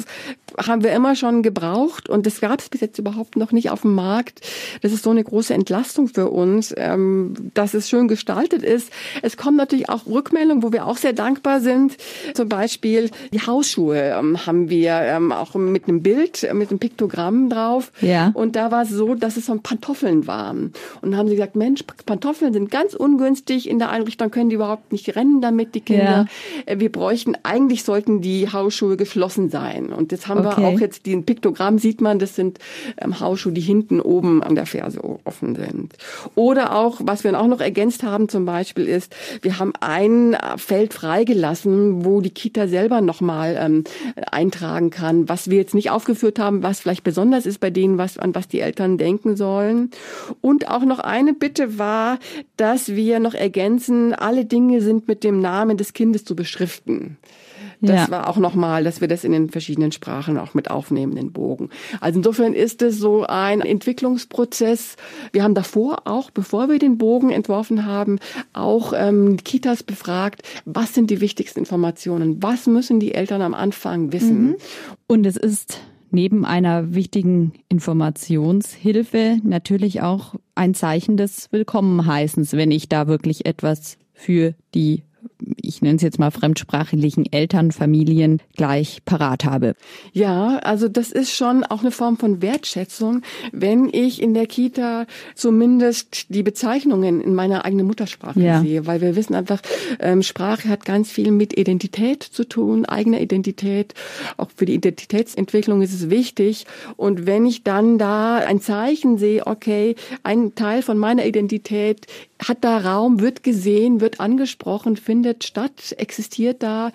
haben 0.65 0.83
wir 0.83 0.91
immer 0.93 1.15
schon 1.15 1.43
gebraucht 1.43 2.09
und 2.09 2.25
das 2.25 2.39
gab 2.39 2.59
es 2.59 2.69
bis 2.69 2.81
jetzt 2.81 2.99
überhaupt 2.99 3.35
noch 3.35 3.51
nicht 3.51 3.69
auf 3.69 3.81
dem 3.81 3.95
Markt. 3.95 4.41
Das 4.81 4.93
ist 4.93 5.03
so 5.03 5.09
eine 5.09 5.23
große 5.23 5.53
Entlastung 5.53 6.07
für 6.07 6.29
uns, 6.29 6.73
ähm, 6.77 7.33
dass 7.53 7.73
es 7.73 7.89
schön 7.89 8.07
gestaltet 8.07 8.63
ist. 8.63 8.91
Es 9.21 9.35
kommen 9.35 9.57
natürlich 9.57 9.89
auch 9.89 10.05
Rückmeldungen, 10.05 10.63
wo 10.63 10.71
wir 10.71 10.85
auch 10.85 10.97
sehr 10.97 11.13
dankbar 11.13 11.59
sind. 11.59 11.97
Zum 12.33 12.47
Beispiel 12.49 13.09
die 13.33 13.41
Hausschuhe 13.41 13.97
ähm, 14.17 14.45
haben 14.45 14.69
wir 14.69 14.93
ähm, 14.93 15.31
auch 15.31 15.55
mit 15.55 15.87
einem 15.87 16.01
Bild, 16.01 16.47
mit 16.53 16.69
einem 16.69 16.79
Piktogramm 16.79 17.49
drauf. 17.49 17.91
Ja. 18.01 18.31
Und 18.33 18.55
da 18.55 18.71
war 18.71 18.83
es 18.83 18.89
so, 18.89 19.15
dass 19.15 19.37
es 19.37 19.47
so 19.47 19.57
Pantoffeln 19.61 20.27
waren. 20.27 20.73
Und 21.01 21.11
dann 21.11 21.17
haben 21.17 21.27
sie 21.27 21.35
gesagt, 21.35 21.55
Mensch, 21.55 21.83
Pantoffeln 22.05 22.53
sind 22.53 22.71
ganz 22.71 22.93
ungünstig 22.93 23.46
in 23.49 23.79
der 23.79 23.89
Einrichtung, 23.89 24.31
können 24.31 24.49
die 24.49 24.55
überhaupt 24.55 24.91
nicht 24.91 25.15
rennen 25.15 25.41
damit, 25.41 25.75
die 25.75 25.81
Kinder. 25.81 26.27
Ja. 26.65 26.73
Äh, 26.73 26.79
wir 26.79 26.91
bräuchten, 26.91 27.35
eigentlich 27.43 27.83
sollten 27.83 28.21
die 28.21 28.51
Hausschuhe 28.51 28.97
geschlossen 28.97 29.49
sein. 29.49 29.93
Und 29.93 30.11
jetzt 30.11 30.27
haben 30.27 30.45
okay. 30.45 30.61
wir 30.61 30.67
auch 30.67 30.79
jetzt 30.79 31.05
den 31.05 31.25
Piktogramm, 31.25 31.79
sieht 31.79 32.01
man, 32.01 32.19
das 32.19 32.35
sind 32.35 32.59
ähm, 33.01 33.19
Hausschuhe, 33.19 33.53
die 33.53 33.61
hinten 33.61 33.99
oben 33.99 34.43
an 34.43 34.55
der 34.55 34.65
Ferse 34.65 35.01
offen 35.23 35.55
sind. 35.55 35.93
Oder 36.35 36.75
auch, 36.75 36.99
was 37.03 37.23
wir 37.23 37.39
auch 37.39 37.47
noch 37.47 37.61
ergänzt 37.61 38.03
haben 38.03 38.29
zum 38.29 38.45
Beispiel 38.45 38.87
ist, 38.87 39.15
wir 39.41 39.59
haben 39.59 39.73
ein 39.79 40.35
Feld 40.57 40.93
freigelassen, 40.93 42.05
wo 42.05 42.21
die 42.21 42.29
Kita 42.29 42.67
selber 42.67 43.01
nochmal 43.01 43.57
ähm, 43.59 43.83
eintragen 44.31 44.89
kann, 44.89 45.29
was 45.29 45.49
wir 45.49 45.57
jetzt 45.57 45.75
nicht 45.75 45.89
aufgeführt 45.89 46.39
haben, 46.39 46.63
was 46.63 46.79
vielleicht 46.79 47.03
besonders 47.03 47.45
ist 47.45 47.59
bei 47.59 47.69
denen, 47.69 47.97
was, 47.97 48.17
an 48.17 48.35
was 48.35 48.47
die 48.47 48.59
Eltern 48.59 48.97
denken 48.97 49.35
sollen. 49.35 49.91
Und 50.41 50.67
auch 50.69 50.83
noch 50.83 50.99
eine 50.99 51.33
Bitte 51.33 51.77
war, 51.77 52.19
dass 52.57 52.89
wir 52.95 53.19
noch 53.19 53.33
ergänzen, 53.37 54.13
alle 54.13 54.45
Dinge 54.45 54.81
sind 54.81 55.07
mit 55.07 55.23
dem 55.23 55.39
Namen 55.39 55.77
des 55.77 55.93
Kindes 55.93 56.25
zu 56.25 56.35
beschriften 56.35 57.17
Das 57.79 58.07
Ja. 58.07 58.09
war 58.09 58.27
auch 58.27 58.37
nochmal, 58.37 58.83
dass 58.83 59.01
wir 59.01 59.07
das 59.07 59.23
in 59.23 59.31
den 59.31 59.49
verschiedenen 59.51 59.91
Sprachen 59.91 60.39
auch 60.39 60.55
mit 60.55 60.71
aufnehmen, 60.71 61.15
den 61.15 61.31
Bogen. 61.31 61.69
Also 62.01 62.17
insofern 62.17 62.53
ist 62.53 62.81
es 62.81 62.97
so 62.97 63.25
ein 63.27 63.61
Entwicklungsprozess. 63.61 64.95
Wir 65.31 65.43
haben 65.43 65.53
davor 65.53 66.07
auch, 66.07 66.31
bevor 66.31 66.69
wir 66.69 66.79
den 66.79 66.97
Bogen 66.97 67.29
entworfen 67.29 67.85
haben, 67.85 68.17
auch 68.53 68.93
ähm, 68.95 69.37
Kitas 69.43 69.83
befragt, 69.83 70.41
was 70.65 70.95
sind 70.95 71.11
die 71.11 71.21
wichtigsten 71.21 71.59
Informationen? 71.59 72.41
Was 72.41 72.65
müssen 72.65 72.99
die 72.99 73.13
Eltern 73.13 73.43
am 73.43 73.53
Anfang 73.53 74.11
wissen? 74.11 74.55
Und 75.05 75.25
es 75.27 75.37
ist 75.37 75.79
neben 76.11 76.45
einer 76.45 76.93
wichtigen 76.93 77.53
Informationshilfe 77.69 79.37
natürlich 79.43 80.01
auch 80.01 80.35
ein 80.55 80.73
Zeichen 80.73 81.17
des 81.17 81.51
Willkommenheißens, 81.51 82.53
wenn 82.53 82.71
ich 82.71 82.89
da 82.89 83.07
wirklich 83.07 83.45
etwas 83.45 83.97
für 84.13 84.55
die, 84.73 85.03
ich 85.61 85.81
nenne 85.81 85.97
es 85.97 86.01
jetzt 86.01 86.19
mal 86.19 86.31
fremdsprachlichen 86.31 87.31
Eltern, 87.31 87.71
Familien 87.71 88.41
gleich 88.55 89.03
parat 89.05 89.45
habe. 89.45 89.75
Ja, 90.13 90.57
also 90.59 90.87
das 90.87 91.11
ist 91.11 91.31
schon 91.31 91.63
auch 91.63 91.81
eine 91.81 91.91
Form 91.91 92.17
von 92.17 92.41
Wertschätzung, 92.41 93.21
wenn 93.51 93.89
ich 93.91 94.21
in 94.21 94.33
der 94.33 94.47
Kita 94.47 95.05
zumindest 95.35 96.27
die 96.29 96.43
Bezeichnungen 96.43 97.21
in 97.21 97.35
meiner 97.35 97.65
eigenen 97.65 97.85
Muttersprache 97.87 98.39
Ja. 98.39 98.61
sehe, 98.61 98.85
weil 98.87 99.01
wir 99.01 99.15
wissen 99.15 99.35
einfach, 99.35 99.61
ähm, 99.99 100.23
Sprache 100.23 100.69
hat 100.69 100.85
ganz 100.85 101.11
viel 101.11 101.31
mit 101.31 101.57
Identität 101.57 102.23
zu 102.23 102.43
tun, 102.47 102.85
eigener 102.85 103.21
Identität. 103.21 103.93
Auch 104.37 104.49
für 104.55 104.65
die 104.65 104.75
Identitätsentwicklung 104.75 105.81
ist 105.81 105.93
es 105.93 106.09
wichtig. 106.09 106.65
Und 106.95 107.25
wenn 107.25 107.45
ich 107.45 107.63
dann 107.63 107.97
da 107.97 108.37
ein 108.37 108.61
Zeichen 108.61 109.17
sehe, 109.17 109.45
okay, 109.45 109.95
ein 110.23 110.55
Teil 110.55 110.81
von 110.81 110.97
meiner 110.97 111.25
Identität 111.25 112.07
hat 112.45 112.63
da 112.63 112.77
Raum, 112.77 113.19
wird 113.19 113.43
gesehen, 113.43 113.99
wird 113.99 114.19
angesprochen, 114.19 114.95
findet 114.95 115.16
statt, 115.41 115.95
existiert 115.97 116.63
da, 116.63 116.91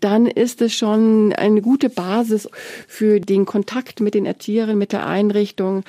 dann 0.00 0.26
ist 0.26 0.62
es 0.62 0.74
schon 0.74 1.32
eine 1.32 1.62
gute 1.62 1.88
Basis 1.88 2.48
für 2.86 3.20
den 3.20 3.46
Kontakt 3.46 4.00
mit 4.00 4.14
den 4.14 4.26
Erzieherinnen, 4.26 4.78
mit 4.78 4.92
der 4.92 5.06
Einrichtung, 5.06 5.84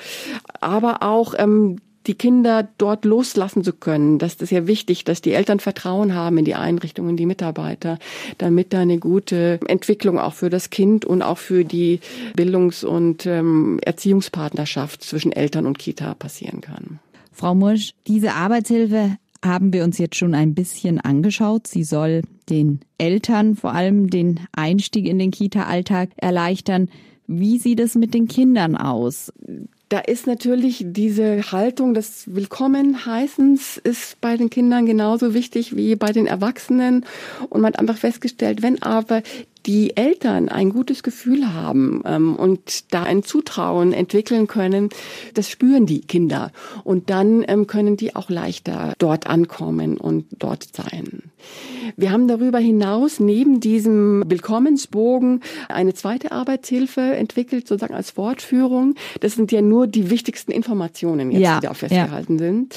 aber 0.60 1.02
auch 1.02 1.34
ähm, 1.36 1.78
die 2.08 2.14
Kinder 2.14 2.66
dort 2.78 3.04
loslassen 3.04 3.62
zu 3.62 3.72
können. 3.72 4.18
Das 4.18 4.36
ist 4.36 4.50
ja 4.50 4.66
wichtig, 4.66 5.04
dass 5.04 5.20
die 5.20 5.32
Eltern 5.32 5.60
Vertrauen 5.60 6.14
haben 6.14 6.38
in 6.38 6.44
die 6.46 6.54
Einrichtungen, 6.54 7.16
die 7.16 7.26
Mitarbeiter, 7.26 7.98
damit 8.38 8.72
da 8.72 8.80
eine 8.80 8.98
gute 8.98 9.60
Entwicklung 9.66 10.18
auch 10.18 10.32
für 10.32 10.48
das 10.48 10.70
Kind 10.70 11.04
und 11.04 11.22
auch 11.22 11.38
für 11.38 11.64
die 11.64 12.00
Bildungs- 12.34 12.82
und 12.82 13.26
ähm, 13.26 13.78
Erziehungspartnerschaft 13.82 15.02
zwischen 15.02 15.32
Eltern 15.32 15.66
und 15.66 15.78
Kita 15.78 16.14
passieren 16.14 16.62
kann. 16.62 16.98
Frau 17.30 17.54
Mursch, 17.54 17.92
diese 18.06 18.32
Arbeitshilfe 18.32 19.18
haben 19.44 19.72
wir 19.72 19.84
uns 19.84 19.98
jetzt 19.98 20.16
schon 20.16 20.34
ein 20.34 20.54
bisschen 20.54 21.00
angeschaut. 21.00 21.66
Sie 21.66 21.84
soll 21.84 22.22
den 22.48 22.80
Eltern 22.98 23.56
vor 23.56 23.72
allem 23.72 24.10
den 24.10 24.40
Einstieg 24.52 25.06
in 25.06 25.18
den 25.18 25.30
Kita-Alltag 25.30 26.10
erleichtern. 26.16 26.88
Wie 27.26 27.58
sieht 27.58 27.80
es 27.80 27.94
mit 27.94 28.14
den 28.14 28.26
Kindern 28.26 28.76
aus? 28.76 29.32
Da 29.90 30.00
ist 30.00 30.26
natürlich 30.26 30.84
diese 30.86 31.50
Haltung 31.50 31.94
des 31.94 32.34
Willkommenheißens 32.34 33.78
ist 33.78 34.20
bei 34.20 34.36
den 34.36 34.50
Kindern 34.50 34.84
genauso 34.84 35.32
wichtig 35.32 35.76
wie 35.76 35.96
bei 35.96 36.12
den 36.12 36.26
Erwachsenen. 36.26 37.06
Und 37.48 37.62
man 37.62 37.72
hat 37.72 37.78
einfach 37.78 37.96
festgestellt, 37.96 38.62
wenn 38.62 38.82
aber 38.82 39.22
die 39.68 39.94
Eltern 39.96 40.48
ein 40.48 40.70
gutes 40.70 41.02
Gefühl 41.02 41.52
haben 41.52 42.02
ähm, 42.06 42.36
und 42.36 42.92
da 42.92 43.02
ein 43.02 43.22
Zutrauen 43.22 43.92
entwickeln 43.92 44.46
können, 44.46 44.88
das 45.34 45.50
spüren 45.50 45.84
die 45.84 46.00
Kinder. 46.00 46.52
Und 46.84 47.10
dann 47.10 47.44
ähm, 47.46 47.66
können 47.66 47.98
die 47.98 48.16
auch 48.16 48.30
leichter 48.30 48.94
dort 48.98 49.26
ankommen 49.26 49.98
und 49.98 50.24
dort 50.38 50.74
sein. 50.74 51.30
Wir 51.96 52.12
haben 52.12 52.28
darüber 52.28 52.58
hinaus 52.58 53.20
neben 53.20 53.60
diesem 53.60 54.24
Willkommensbogen 54.26 55.42
eine 55.68 55.94
zweite 55.94 56.32
Arbeitshilfe 56.32 57.00
entwickelt, 57.00 57.68
sozusagen 57.68 57.94
als 57.94 58.10
Fortführung. 58.10 58.94
Das 59.20 59.34
sind 59.34 59.52
ja 59.52 59.60
nur 59.60 59.86
die 59.86 60.10
wichtigsten 60.10 60.50
Informationen 60.50 61.30
jetzt, 61.30 61.42
Ja, 61.42 61.60
die 61.60 61.66
da 61.66 61.74
festgehalten 61.74 62.38
sind. 62.38 62.74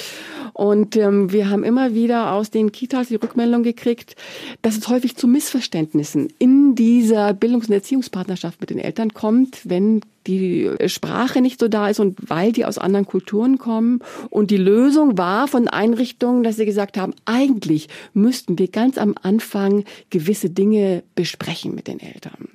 Und 0.53 0.97
ähm, 0.97 1.31
wir 1.31 1.49
haben 1.49 1.63
immer 1.63 1.93
wieder 1.93 2.33
aus 2.33 2.51
den 2.51 2.71
Kitas 2.71 3.07
die 3.07 3.15
Rückmeldung 3.15 3.63
gekriegt, 3.63 4.15
dass 4.61 4.77
es 4.77 4.87
häufig 4.89 5.15
zu 5.15 5.27
Missverständnissen 5.27 6.27
in 6.37 6.75
dieser 6.81 7.35
Bildungs- 7.35 7.67
und 7.67 7.75
Erziehungspartnerschaft 7.75 8.59
mit 8.59 8.71
den 8.71 8.79
Eltern 8.79 9.13
kommt, 9.13 9.69
wenn 9.69 10.01
die 10.25 10.67
Sprache 10.87 11.39
nicht 11.39 11.59
so 11.59 11.67
da 11.67 11.89
ist 11.89 11.99
und 11.99 12.17
weil 12.27 12.53
die 12.53 12.65
aus 12.65 12.79
anderen 12.79 13.05
Kulturen 13.05 13.59
kommen. 13.59 13.99
Und 14.31 14.49
die 14.49 14.57
Lösung 14.57 15.15
war 15.15 15.47
von 15.47 15.67
Einrichtungen, 15.67 16.41
dass 16.41 16.55
sie 16.55 16.65
gesagt 16.65 16.97
haben, 16.97 17.13
eigentlich 17.25 17.87
müssten 18.15 18.57
wir 18.57 18.67
ganz 18.67 18.97
am 18.97 19.13
Anfang 19.21 19.83
gewisse 20.09 20.49
Dinge 20.49 21.03
besprechen 21.13 21.75
mit 21.75 21.87
den 21.87 21.99
Eltern. 21.99 22.49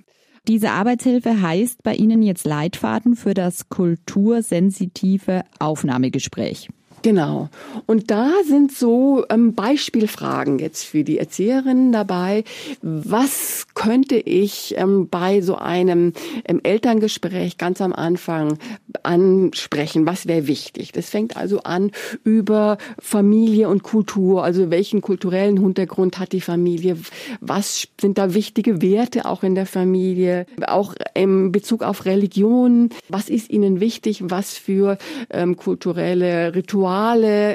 Diese 0.48 0.70
Arbeitshilfe 0.70 1.40
heißt 1.40 1.84
bei 1.84 1.94
Ihnen 1.94 2.20
jetzt 2.20 2.46
Leitfaden 2.46 3.14
für 3.14 3.32
das 3.32 3.68
kultursensitive 3.68 5.44
Aufnahmegespräch. 5.60 6.68
Genau. 7.06 7.50
Und 7.86 8.10
da 8.10 8.32
sind 8.44 8.72
so 8.72 9.24
ähm, 9.30 9.54
Beispielfragen 9.54 10.58
jetzt 10.58 10.82
für 10.82 11.04
die 11.04 11.18
Erzieherinnen 11.18 11.92
dabei. 11.92 12.42
Was 12.82 13.68
könnte 13.74 14.16
ich 14.16 14.74
ähm, 14.76 15.08
bei 15.08 15.40
so 15.40 15.54
einem 15.54 16.14
ähm, 16.46 16.58
Elterngespräch 16.64 17.58
ganz 17.58 17.80
am 17.80 17.92
Anfang 17.92 18.58
ansprechen? 19.04 20.04
Was 20.04 20.26
wäre 20.26 20.48
wichtig? 20.48 20.90
Das 20.90 21.08
fängt 21.08 21.36
also 21.36 21.62
an 21.62 21.92
über 22.24 22.76
Familie 22.98 23.68
und 23.68 23.84
Kultur. 23.84 24.42
Also 24.42 24.72
welchen 24.72 25.00
kulturellen 25.00 25.60
Hintergrund 25.60 26.18
hat 26.18 26.32
die 26.32 26.40
Familie? 26.40 26.96
Was 27.40 27.86
sind 28.00 28.18
da 28.18 28.34
wichtige 28.34 28.82
Werte 28.82 29.26
auch 29.26 29.44
in 29.44 29.54
der 29.54 29.66
Familie? 29.66 30.46
Auch 30.66 30.92
im 31.14 31.52
Bezug 31.52 31.84
auf 31.84 32.04
Religion. 32.04 32.90
Was 33.08 33.28
ist 33.28 33.48
ihnen 33.48 33.78
wichtig? 33.78 34.24
Was 34.24 34.58
für 34.58 34.98
ähm, 35.30 35.56
kulturelle 35.56 36.52
Rituale 36.56 36.95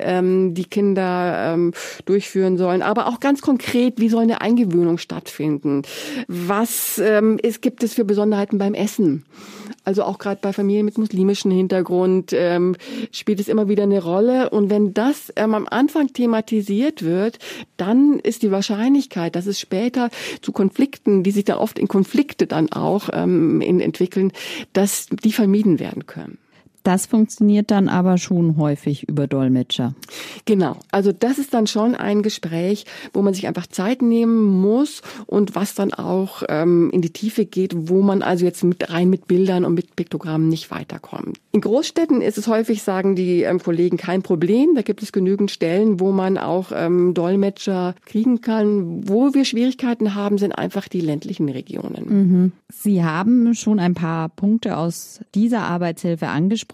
ähm, 0.04 0.54
die 0.54 0.66
Kinder 0.66 1.54
ähm, 1.54 1.74
durchführen 2.06 2.58
sollen? 2.58 2.82
Aber 2.82 3.08
auch 3.08 3.20
ganz 3.20 3.42
konkret, 3.42 4.00
wie 4.00 4.10
soll 4.10 4.24
eine 4.24 4.42
Eingewöhnung 4.42 4.98
stattfinden? 4.98 5.84
Was 6.28 7.00
ähm, 7.00 7.40
ist, 7.42 7.62
gibt 7.62 7.84
es 7.84 7.94
für 7.94 8.06
Besonderheiten 8.06 8.58
beim 8.58 8.74
Essen? 8.74 9.26
Also 9.84 10.04
auch 10.04 10.20
gerade 10.20 10.40
bei 10.42 10.54
Familien 10.54 10.86
mit 10.86 10.98
muslimischem 10.98 11.52
Hintergrund 11.52 12.34
ähm, 12.34 12.76
spielt 13.12 13.40
es 13.40 13.48
immer 13.48 13.68
wieder 13.68 13.84
eine 13.84 14.04
Rolle. 14.04 14.50
Und 14.52 14.70
wenn 14.70 14.94
das 14.94 15.34
ähm, 15.36 15.56
am 15.56 15.68
Anfang 15.68 16.14
thematisiert 16.14 17.04
wird, 17.04 17.40
dann 17.78 18.20
ist 18.20 18.44
die 18.44 18.52
Wahrscheinlichkeit, 18.52 19.36
dass 19.36 19.48
es 19.48 19.60
später 19.60 20.10
zu 20.42 20.52
Konflikten, 20.52 21.24
die 21.24 21.32
sich 21.32 21.46
dann 21.46 21.58
oft 21.58 21.80
in 21.80 21.88
Konflikte 21.88 22.46
dann 22.46 22.72
auch 22.72 23.10
ähm, 23.12 23.62
in, 23.62 23.80
entwickeln, 23.80 24.32
dass 24.74 25.08
die 25.08 25.32
vermieden 25.32 25.80
werden 25.80 26.06
können. 26.06 26.38
Das 26.84 27.06
funktioniert 27.06 27.70
dann 27.70 27.90
aber 27.90 28.18
schon 28.18 28.58
häufig 28.58 29.08
über 29.08 29.28
Dolmetscher. 29.28 29.94
Genau. 30.46 30.78
Also 30.92 31.12
das 31.12 31.38
ist 31.38 31.54
dann 31.54 31.68
schon 31.68 31.94
ein 31.94 32.24
Gespräch, 32.24 32.86
wo 33.14 33.22
man 33.22 33.34
sich 33.34 33.48
einfach 33.48 33.68
Zeit 33.68 34.02
nehmen 34.02 34.44
muss 34.44 35.02
und 35.28 35.54
was 35.54 35.76
dann 35.76 35.94
auch 35.94 36.44
ähm, 36.50 36.90
in 36.92 37.02
die 37.02 37.12
Tiefe 37.12 37.46
geht, 37.46 37.74
wo 37.76 38.02
man 38.02 38.24
also 38.24 38.46
jetzt 38.46 38.64
mit 38.64 38.92
rein 38.92 39.10
mit 39.10 39.28
Bildern 39.28 39.64
und 39.64 39.76
mit 39.76 39.96
Piktogrammen 39.96 40.50
nicht 40.50 40.72
weiterkommt. 40.72 41.38
In 41.52 41.62
Großstädten 41.62 42.22
ist 42.22 42.40
es 42.40 42.48
häufig, 42.48 42.82
sagen 42.82 43.16
die 43.16 43.44
ähm, 43.44 43.60
Kollegen, 43.60 43.98
kein 43.98 44.24
Problem. 44.24 44.74
Da 44.74 44.82
gibt 44.82 45.04
es 45.04 45.12
genügend 45.12 45.52
Stellen, 45.52 46.00
wo 46.00 46.12
man 46.12 46.40
auch 46.40 46.72
ähm, 46.74 47.14
Dolmetscher 47.14 47.94
kriegen 48.06 48.42
kann. 48.42 49.08
Wo 49.08 49.34
wir 49.34 49.46
Schwierigkeiten 49.46 50.16
haben, 50.16 50.40
sind 50.40 50.54
einfach 50.54 50.88
die 50.88 51.02
ländlichen 51.02 51.50
Regionen. 51.50 52.54
Sie 52.70 53.04
haben 53.04 53.54
schon 53.54 53.80
ein 53.80 53.94
paar 53.94 54.30
Punkte 54.30 54.78
aus 54.78 55.20
dieser 55.36 55.64
Arbeitshilfe 55.64 56.28
angesprochen. 56.28 56.71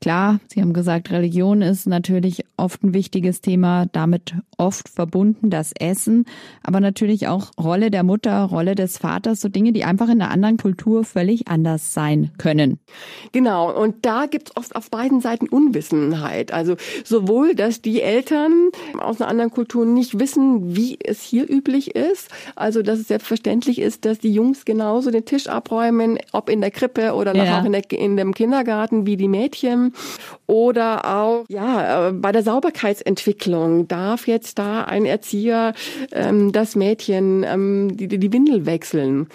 Klar, 0.00 0.40
Sie 0.48 0.60
haben 0.60 0.72
gesagt, 0.72 1.10
Religion 1.10 1.62
ist 1.62 1.86
natürlich 1.86 2.44
oft 2.66 2.82
ein 2.82 2.92
wichtiges 2.94 3.40
Thema, 3.40 3.86
damit 3.92 4.34
oft 4.58 4.88
verbunden 4.88 5.50
das 5.50 5.72
Essen, 5.78 6.24
aber 6.64 6.80
natürlich 6.80 7.28
auch 7.28 7.52
Rolle 7.62 7.92
der 7.92 8.02
Mutter, 8.02 8.42
Rolle 8.42 8.74
des 8.74 8.98
Vaters, 8.98 9.40
so 9.40 9.48
Dinge, 9.48 9.72
die 9.72 9.84
einfach 9.84 10.08
in 10.08 10.20
einer 10.20 10.32
anderen 10.32 10.56
Kultur 10.56 11.04
völlig 11.04 11.46
anders 11.46 11.94
sein 11.94 12.32
können. 12.38 12.80
Genau, 13.30 13.72
und 13.72 14.04
da 14.04 14.26
gibt's 14.26 14.56
oft 14.56 14.74
auf 14.74 14.90
beiden 14.90 15.20
Seiten 15.20 15.48
Unwissenheit. 15.48 16.52
Also 16.52 16.74
sowohl, 17.04 17.54
dass 17.54 17.82
die 17.82 18.02
Eltern 18.02 18.70
aus 18.98 19.20
einer 19.20 19.30
anderen 19.30 19.52
Kultur 19.52 19.86
nicht 19.86 20.18
wissen, 20.18 20.74
wie 20.74 20.98
es 21.04 21.22
hier 21.22 21.48
üblich 21.48 21.94
ist. 21.94 22.28
Also 22.56 22.82
dass 22.82 22.98
es 22.98 23.06
selbstverständlich 23.06 23.78
ist, 23.80 24.04
dass 24.04 24.18
die 24.18 24.32
Jungs 24.32 24.64
genauso 24.64 25.12
den 25.12 25.24
Tisch 25.24 25.46
abräumen, 25.46 26.18
ob 26.32 26.50
in 26.50 26.60
der 26.60 26.72
Krippe 26.72 27.14
oder 27.14 27.32
Ja. 27.36 27.60
auch 27.60 27.64
in, 27.64 27.70
der, 27.72 27.88
in 27.92 28.16
dem 28.16 28.34
Kindergarten 28.34 29.06
wie 29.06 29.16
die 29.16 29.28
Mädchen. 29.28 29.92
Oder 30.46 31.04
auch 31.16 31.44
ja 31.48 32.08
äh, 32.08 32.12
bei 32.12 32.32
der 32.32 32.42
Sauberkeitsentwicklung 32.56 33.86
darf 33.86 34.26
jetzt 34.26 34.58
da 34.58 34.84
ein 34.84 35.04
Erzieher 35.04 35.74
ähm, 36.10 36.52
das 36.52 36.74
Mädchen 36.74 37.44
ähm, 37.46 37.96
die, 37.96 38.08
die 38.08 38.32
Windel 38.32 38.64
wechseln. 38.64 39.28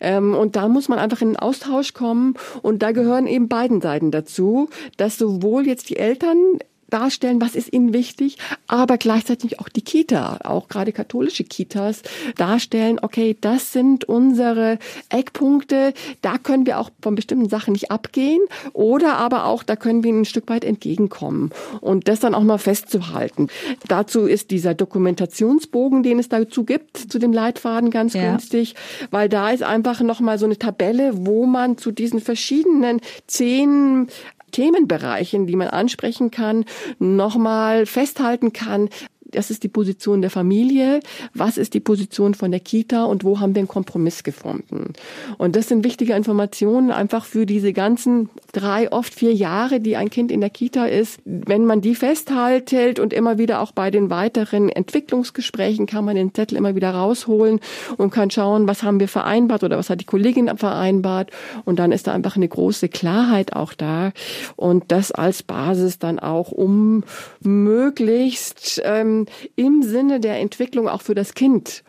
Ähm, 0.00 0.34
und 0.34 0.56
da 0.56 0.68
muss 0.68 0.88
man 0.88 0.98
einfach 0.98 1.22
in 1.22 1.28
den 1.28 1.36
Austausch 1.38 1.94
kommen. 1.94 2.34
Und 2.60 2.82
da 2.82 2.92
gehören 2.92 3.26
eben 3.26 3.48
beiden 3.48 3.80
Seiten 3.80 4.10
dazu, 4.10 4.68
dass 4.98 5.16
sowohl 5.16 5.66
jetzt 5.66 5.88
die 5.88 5.96
Eltern 5.96 6.58
darstellen, 6.96 7.42
was 7.42 7.54
ist 7.54 7.72
ihnen 7.72 7.92
wichtig, 7.92 8.38
aber 8.68 8.96
gleichzeitig 8.96 9.60
auch 9.60 9.68
die 9.68 9.82
Kita, 9.82 10.38
auch 10.44 10.68
gerade 10.68 10.92
katholische 10.92 11.44
Kitas 11.44 12.02
darstellen, 12.36 12.98
okay, 13.02 13.36
das 13.38 13.72
sind 13.72 14.04
unsere 14.04 14.78
Eckpunkte, 15.10 15.92
da 16.22 16.38
können 16.38 16.64
wir 16.64 16.78
auch 16.78 16.90
von 17.02 17.14
bestimmten 17.14 17.50
Sachen 17.50 17.72
nicht 17.72 17.90
abgehen 17.90 18.40
oder 18.72 19.18
aber 19.18 19.44
auch, 19.44 19.62
da 19.62 19.76
können 19.76 20.02
wir 20.02 20.10
ihnen 20.10 20.22
ein 20.22 20.24
Stück 20.24 20.48
weit 20.48 20.64
entgegenkommen 20.64 21.50
und 21.82 22.08
das 22.08 22.20
dann 22.20 22.34
auch 22.34 22.42
mal 22.42 22.58
festzuhalten. 22.58 23.48
Dazu 23.88 24.22
ist 24.22 24.50
dieser 24.50 24.72
Dokumentationsbogen, 24.72 26.02
den 26.02 26.18
es 26.18 26.30
dazu 26.30 26.64
gibt, 26.64 26.96
zu 26.96 27.18
dem 27.18 27.32
Leitfaden 27.32 27.90
ganz 27.90 28.14
ja. 28.14 28.30
günstig, 28.30 28.74
weil 29.10 29.28
da 29.28 29.50
ist 29.50 29.62
einfach 29.62 30.00
nochmal 30.00 30.38
so 30.38 30.46
eine 30.46 30.56
Tabelle, 30.56 31.26
wo 31.26 31.44
man 31.44 31.76
zu 31.76 31.90
diesen 31.90 32.20
verschiedenen 32.20 33.00
zehn 33.26 34.08
Themenbereichen, 34.52 35.46
die 35.46 35.56
man 35.56 35.68
ansprechen 35.68 36.30
kann, 36.30 36.64
nochmal 36.98 37.86
festhalten 37.86 38.52
kann, 38.52 38.88
das 39.36 39.50
ist 39.50 39.62
die 39.62 39.68
Position 39.68 40.22
der 40.22 40.30
Familie, 40.30 41.00
was 41.34 41.58
ist 41.58 41.74
die 41.74 41.80
Position 41.80 42.34
von 42.34 42.50
der 42.50 42.60
Kita 42.60 43.04
und 43.04 43.22
wo 43.22 43.38
haben 43.38 43.54
wir 43.54 43.60
einen 43.60 43.68
Kompromiss 43.68 44.24
gefunden. 44.24 44.94
Und 45.38 45.56
das 45.56 45.68
sind 45.68 45.84
wichtige 45.84 46.14
Informationen 46.14 46.90
einfach 46.90 47.24
für 47.24 47.44
diese 47.44 47.72
ganzen 47.72 48.30
drei, 48.52 48.90
oft 48.90 49.14
vier 49.14 49.34
Jahre, 49.34 49.80
die 49.80 49.96
ein 49.96 50.08
Kind 50.08 50.32
in 50.32 50.40
der 50.40 50.50
Kita 50.50 50.86
ist. 50.86 51.20
Wenn 51.24 51.66
man 51.66 51.82
die 51.82 51.94
festhält 51.94 52.98
und 52.98 53.12
immer 53.12 53.36
wieder 53.36 53.60
auch 53.60 53.72
bei 53.72 53.90
den 53.90 54.08
weiteren 54.08 54.70
Entwicklungsgesprächen 54.70 55.86
kann 55.86 56.04
man 56.04 56.16
den 56.16 56.32
Zettel 56.32 56.56
immer 56.56 56.74
wieder 56.74 56.90
rausholen 56.90 57.60
und 57.98 58.10
kann 58.10 58.30
schauen, 58.30 58.66
was 58.66 58.82
haben 58.82 59.00
wir 59.00 59.08
vereinbart 59.08 59.64
oder 59.64 59.76
was 59.76 59.90
hat 59.90 60.00
die 60.00 60.06
Kollegin 60.06 60.56
vereinbart. 60.56 61.30
Und 61.64 61.78
dann 61.78 61.92
ist 61.92 62.06
da 62.06 62.14
einfach 62.14 62.36
eine 62.36 62.48
große 62.48 62.88
Klarheit 62.88 63.54
auch 63.54 63.74
da. 63.74 64.12
Und 64.56 64.84
das 64.88 65.12
als 65.12 65.42
Basis 65.42 65.98
dann 65.98 66.18
auch, 66.18 66.50
um 66.52 67.04
möglichst 67.42 68.80
ähm, 68.84 69.25
im 69.54 69.82
Sinne 69.82 70.20
der 70.20 70.40
Entwicklung 70.40 70.88
auch 70.88 71.02
für 71.02 71.14
das 71.14 71.34
Kind 71.34 71.84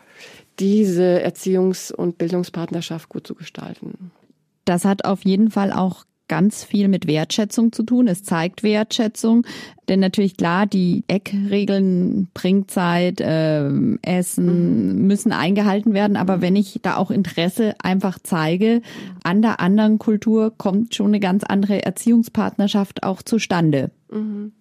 diese 0.58 1.24
Erziehungs- 1.24 1.92
und 1.92 2.18
Bildungspartnerschaft 2.18 3.08
gut 3.08 3.26
zu 3.26 3.34
gestalten. 3.34 4.10
Das 4.64 4.84
hat 4.84 5.04
auf 5.04 5.24
jeden 5.24 5.50
Fall 5.50 5.72
auch 5.72 6.04
ganz 6.28 6.62
viel 6.62 6.88
mit 6.88 7.06
Wertschätzung 7.06 7.72
zu 7.72 7.82
tun. 7.82 8.06
Es 8.06 8.22
zeigt 8.22 8.62
Wertschätzung, 8.62 9.46
denn 9.88 9.98
natürlich 9.98 10.36
klar, 10.36 10.66
die 10.66 11.04
Eckregeln, 11.08 12.28
Bringzeit, 12.34 13.20
äh, 13.20 13.70
Essen 14.02 14.98
mhm. 14.98 15.06
müssen 15.06 15.32
eingehalten 15.32 15.94
werden. 15.94 16.16
Aber 16.16 16.42
wenn 16.42 16.54
ich 16.54 16.80
da 16.82 16.96
auch 16.96 17.10
Interesse 17.10 17.74
einfach 17.82 18.18
zeige 18.22 18.82
an 19.24 19.40
der 19.40 19.60
anderen 19.60 19.98
Kultur, 19.98 20.52
kommt 20.56 20.94
schon 20.94 21.08
eine 21.08 21.20
ganz 21.20 21.44
andere 21.44 21.82
Erziehungspartnerschaft 21.82 23.02
auch 23.02 23.22
zustande. 23.22 23.90
Mhm. 24.10 24.52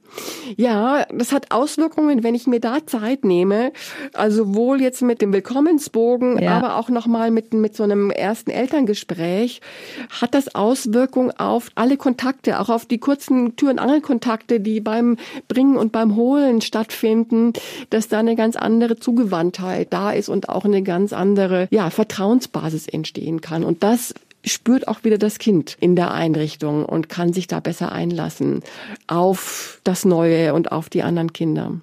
Ja, 0.56 1.06
das 1.10 1.32
hat 1.32 1.52
Auswirkungen, 1.52 2.24
wenn 2.24 2.36
ich 2.36 2.48
mir 2.48 2.60
da 2.60 2.86
Zeit 2.86 3.26
nehme, 3.26 3.72
also 4.14 4.56
wohl 4.56 4.82
jetzt 4.82 5.02
mit 5.02 5.22
dem 5.22 5.34
Willkommensbogen, 5.34 6.40
ja. 6.40 6.58
aber 6.58 6.78
auch 6.78 6.90
nochmal 6.90 7.32
mit, 7.32 7.54
mit 7.54 7.76
so 7.76 7.84
einem 7.84 8.10
ersten 8.10 8.50
Elterngespräch, 8.50 9.62
hat 10.10 10.34
das 10.34 10.56
Auswirkungen 10.56 11.32
auf 11.38 11.70
alle 11.76 11.98
Kontakte, 11.98 12.60
auch 12.60 12.70
auf 12.70 12.86
die 12.86 13.00
kurzen 13.00 13.56
Tür- 13.58 13.72
und 13.72 13.80
Angelkontakte, 13.80 14.60
die 14.60 14.80
beim 14.80 15.18
Bringen 15.48 15.78
und 15.78 15.92
beim 15.92 16.16
Holen 16.16 16.62
stattfinden, 16.62 17.54
dass 17.90 18.08
da 18.08 18.20
eine 18.20 18.36
ganz 18.36 18.56
andere 18.56 18.98
Zugewandtheit 18.98 19.92
da 19.92 20.12
ist 20.12 20.30
und 20.30 20.50
auch 20.50 20.66
eine 20.66 20.84
ganz 20.84 21.14
andere, 21.14 21.68
ja, 21.72 21.90
Vertrauensbasis 21.90 22.88
entstehen 22.88 23.42
kann. 23.42 23.64
Und 23.64 23.84
das 23.84 24.14
spürt 24.48 24.88
auch 24.88 25.04
wieder 25.04 25.18
das 25.18 25.40
Kind 25.40 25.78
in 25.80 25.96
der 25.96 26.12
Einrichtung 26.12 26.86
und 26.86 27.10
kann 27.10 27.34
sich 27.34 27.48
da 27.48 27.60
besser 27.60 27.92
einlassen 27.92 28.62
auf 29.08 29.80
das 29.84 30.06
Neue 30.06 30.54
und 30.54 30.72
auf 30.72 30.90
die 30.90 31.04
anderen 31.04 31.34
Kinder. 31.34 31.80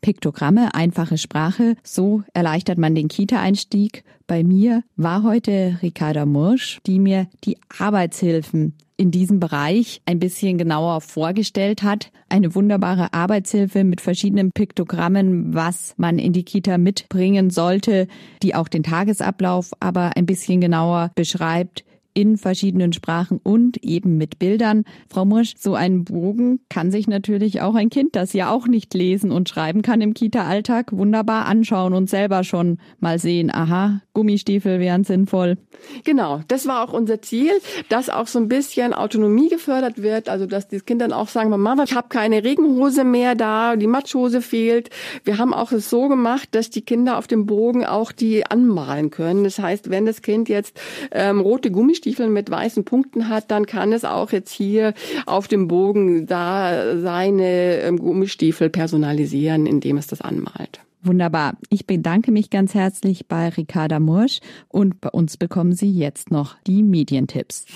Piktogramme, 0.00 0.74
einfache 0.74 1.16
Sprache, 1.16 1.76
so 1.84 2.24
erleichtert 2.34 2.76
man 2.76 2.94
den 2.94 3.08
Kita-Einstieg. 3.08 4.02
Bei 4.26 4.42
mir 4.42 4.82
war 4.96 5.22
heute 5.22 5.78
Ricarda 5.80 6.26
Mursch, 6.26 6.80
die 6.86 6.98
mir 6.98 7.28
die 7.44 7.56
Arbeitshilfen 7.78 8.74
in 9.02 9.10
diesem 9.10 9.40
Bereich 9.40 10.00
ein 10.06 10.20
bisschen 10.20 10.58
genauer 10.58 11.00
vorgestellt 11.00 11.82
hat. 11.82 12.12
Eine 12.28 12.54
wunderbare 12.54 13.12
Arbeitshilfe 13.12 13.82
mit 13.82 14.00
verschiedenen 14.00 14.52
Piktogrammen, 14.52 15.52
was 15.52 15.94
man 15.96 16.20
in 16.20 16.32
die 16.32 16.44
Kita 16.44 16.78
mitbringen 16.78 17.50
sollte, 17.50 18.06
die 18.44 18.54
auch 18.54 18.68
den 18.68 18.84
Tagesablauf 18.84 19.72
aber 19.80 20.16
ein 20.16 20.24
bisschen 20.24 20.60
genauer 20.60 21.10
beschreibt 21.16 21.84
in 22.14 22.38
verschiedenen 22.38 22.92
Sprachen 22.92 23.38
und 23.42 23.82
eben 23.84 24.16
mit 24.16 24.38
Bildern. 24.38 24.84
Frau 25.10 25.24
Mursch, 25.24 25.54
so 25.58 25.74
ein 25.74 26.04
Bogen 26.04 26.60
kann 26.70 26.90
sich 26.90 27.08
natürlich 27.08 27.60
auch 27.60 27.74
ein 27.74 27.90
Kind, 27.90 28.16
das 28.16 28.32
ja 28.32 28.50
auch 28.50 28.66
nicht 28.66 28.94
lesen 28.94 29.30
und 29.30 29.48
schreiben 29.48 29.82
kann 29.82 30.00
im 30.00 30.14
Kita-Alltag, 30.14 30.92
wunderbar 30.92 31.46
anschauen 31.46 31.92
und 31.92 32.08
selber 32.08 32.42
schon 32.42 32.78
mal 33.00 33.18
sehen, 33.18 33.54
aha, 33.54 34.00
Gummistiefel 34.14 34.80
wären 34.80 35.04
sinnvoll. 35.04 35.58
Genau, 36.04 36.40
das 36.48 36.66
war 36.66 36.82
auch 36.82 36.92
unser 36.92 37.20
Ziel, 37.20 37.52
dass 37.88 38.08
auch 38.08 38.26
so 38.26 38.38
ein 38.38 38.48
bisschen 38.48 38.94
Autonomie 38.94 39.48
gefördert 39.48 40.02
wird, 40.02 40.28
also 40.28 40.46
dass 40.46 40.68
die 40.68 40.80
Kinder 40.80 41.02
dann 41.02 41.12
auch 41.12 41.28
sagen, 41.28 41.50
Mama, 41.50 41.84
ich 41.84 41.94
habe 41.94 42.08
keine 42.08 42.44
Regenhose 42.44 43.04
mehr 43.04 43.34
da, 43.34 43.76
die 43.76 43.86
Matschhose 43.86 44.40
fehlt. 44.40 44.90
Wir 45.24 45.38
haben 45.38 45.52
auch 45.52 45.72
es 45.72 45.90
so 45.90 46.08
gemacht, 46.08 46.48
dass 46.52 46.70
die 46.70 46.82
Kinder 46.82 47.18
auf 47.18 47.26
dem 47.26 47.46
Bogen 47.46 47.84
auch 47.84 48.12
die 48.12 48.46
anmalen 48.46 49.10
können. 49.10 49.44
Das 49.44 49.58
heißt, 49.58 49.90
wenn 49.90 50.06
das 50.06 50.22
Kind 50.22 50.48
jetzt 50.48 50.80
ähm, 51.10 51.40
rote 51.40 51.70
Gummistiefeln 51.70 52.01
Gummistiefeln 52.02 52.32
mit 52.32 52.50
weißen 52.50 52.84
Punkten 52.84 53.28
hat, 53.28 53.52
dann 53.52 53.64
kann 53.64 53.92
es 53.92 54.04
auch 54.04 54.32
jetzt 54.32 54.50
hier 54.50 54.92
auf 55.24 55.46
dem 55.46 55.68
Bogen 55.68 56.26
da 56.26 56.98
seine 56.98 57.80
ähm, 57.80 57.96
Gummistiefel 57.96 58.70
personalisieren, 58.70 59.66
indem 59.66 59.98
es 59.98 60.08
das 60.08 60.20
anmalt. 60.20 60.80
Wunderbar. 61.04 61.56
Ich 61.70 61.86
bedanke 61.86 62.32
mich 62.32 62.50
ganz 62.50 62.74
herzlich 62.74 63.28
bei 63.28 63.50
Ricarda 63.50 64.00
Mursch 64.00 64.40
und 64.68 65.00
bei 65.00 65.10
uns 65.10 65.36
bekommen 65.36 65.74
Sie 65.74 65.92
jetzt 65.92 66.32
noch 66.32 66.56
die 66.66 66.82
Medientipps. 66.82 67.66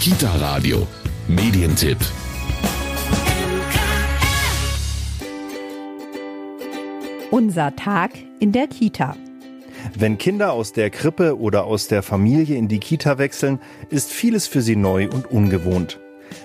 Kita 0.00 0.30
Radio. 0.36 0.84
Medientipp. 1.28 1.98
Unser 7.30 7.76
Tag 7.76 8.12
in 8.40 8.50
der 8.50 8.66
Kita. 8.66 9.16
Wenn 9.94 10.18
Kinder 10.18 10.52
aus 10.52 10.72
der 10.72 10.90
Krippe 10.90 11.38
oder 11.38 11.64
aus 11.64 11.88
der 11.88 12.02
Familie 12.02 12.56
in 12.56 12.68
die 12.68 12.80
Kita 12.80 13.18
wechseln, 13.18 13.60
ist 13.90 14.10
vieles 14.10 14.46
für 14.46 14.62
sie 14.62 14.76
neu 14.76 15.08
und 15.08 15.30
ungewohnt. 15.30 16.00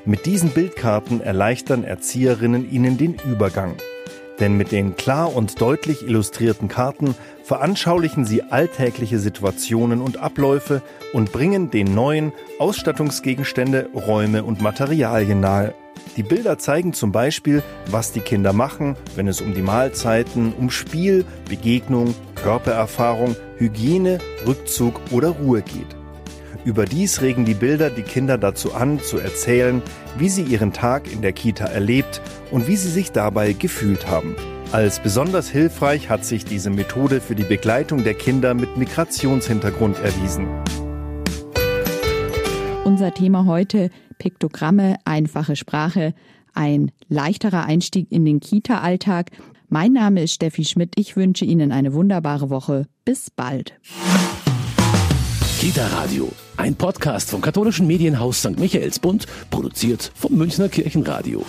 Mit 0.06 0.26
diesen 0.26 0.50
Bildkarten 0.50 1.22
erleichtern 1.22 1.84
Erzieherinnen 1.84 2.72
ihnen 2.72 2.98
den 2.98 3.16
Übergang. 3.26 3.76
Denn 4.40 4.58
mit 4.58 4.72
den 4.72 4.96
klar 4.96 5.36
und 5.36 5.62
deutlich 5.62 6.08
illustrierten 6.08 6.68
Karten 6.68 7.16
veranschaulichen 7.44 8.26
sie 8.26 8.44
alltägliche 8.44 9.20
Situationen 9.20 10.02
und 10.02 10.18
Abläufe 10.18 10.82
und 11.14 11.32
bringen 11.32 11.70
den 11.70 11.94
neuen 11.94 12.34
Ausstattungsgegenstände, 12.58 13.90
Räume 13.94 14.44
und 14.44 14.62
Materialien 14.62 15.42
nahe. 15.42 15.76
Die 16.18 16.24
Bilder 16.24 16.58
zeigen 16.58 16.94
zum 16.94 17.14
Beispiel, 17.14 17.64
was 17.88 18.12
die 18.12 18.20
Kinder 18.20 18.52
machen, 18.52 18.98
wenn 19.16 19.30
es 19.30 19.40
um 19.40 19.54
die 19.54 19.62
Mahlzeiten, 19.62 20.54
um 20.54 20.70
Spiel, 20.70 21.24
Begegnung, 21.48 22.14
Körpererfahrung, 22.36 23.36
Hygiene, 23.58 24.18
Rückzug 24.46 25.00
oder 25.12 25.30
Ruhe 25.30 25.62
geht. 25.62 25.96
Überdies 26.66 27.22
regen 27.22 27.46
die 27.46 27.54
Bilder 27.54 27.90
die 27.90 28.04
Kinder 28.04 28.38
dazu 28.38 28.74
an, 28.74 29.00
zu 29.00 29.18
erzählen, 29.18 29.82
wie 30.18 30.30
sie 30.30 30.44
ihren 30.44 30.74
Tag 30.74 31.12
in 31.12 31.22
der 31.22 31.32
Kita 31.32 31.66
erlebt 31.66 32.22
und 32.52 32.68
wie 32.68 32.76
sie 32.76 32.90
sich 32.90 33.12
dabei 33.12 33.54
gefühlt 33.54 34.08
haben. 34.08 34.36
Als 34.72 35.00
besonders 35.00 35.50
hilfreich 35.50 36.10
hat 36.10 36.24
sich 36.24 36.46
diese 36.46 36.70
Methode 36.70 37.20
für 37.20 37.36
die 37.36 37.44
Begleitung 37.44 38.04
der 38.04 38.14
Kinder 38.14 38.54
mit 38.54 38.78
Migrationshintergrund 38.78 39.98
erwiesen. 40.00 40.48
Unser 42.92 43.14
Thema 43.14 43.46
heute 43.46 43.90
Piktogramme, 44.18 44.98
einfache 45.06 45.56
Sprache, 45.56 46.14
ein 46.54 46.92
leichterer 47.08 47.64
Einstieg 47.64 48.12
in 48.12 48.26
den 48.26 48.42
Kita-Alltag. 48.42 49.32
Mein 49.70 49.94
Name 49.94 50.22
ist 50.22 50.34
Steffi 50.34 50.66
Schmidt. 50.66 50.96
Ich 50.98 51.16
wünsche 51.16 51.46
Ihnen 51.46 51.72
eine 51.72 51.94
wunderbare 51.94 52.50
Woche. 52.50 52.88
Bis 53.06 53.30
bald. 53.30 53.80
Kita 55.62 55.88
Radio, 55.88 56.34
ein 56.58 56.76
Podcast 56.76 57.30
vom 57.30 57.40
katholischen 57.40 57.88
Medienhaus 57.88 58.40
St. 58.40 58.60
Michaelsbund, 58.60 59.26
produziert 59.50 60.12
vom 60.14 60.34
Münchner 60.34 60.68
Kirchenradio. 60.68 61.46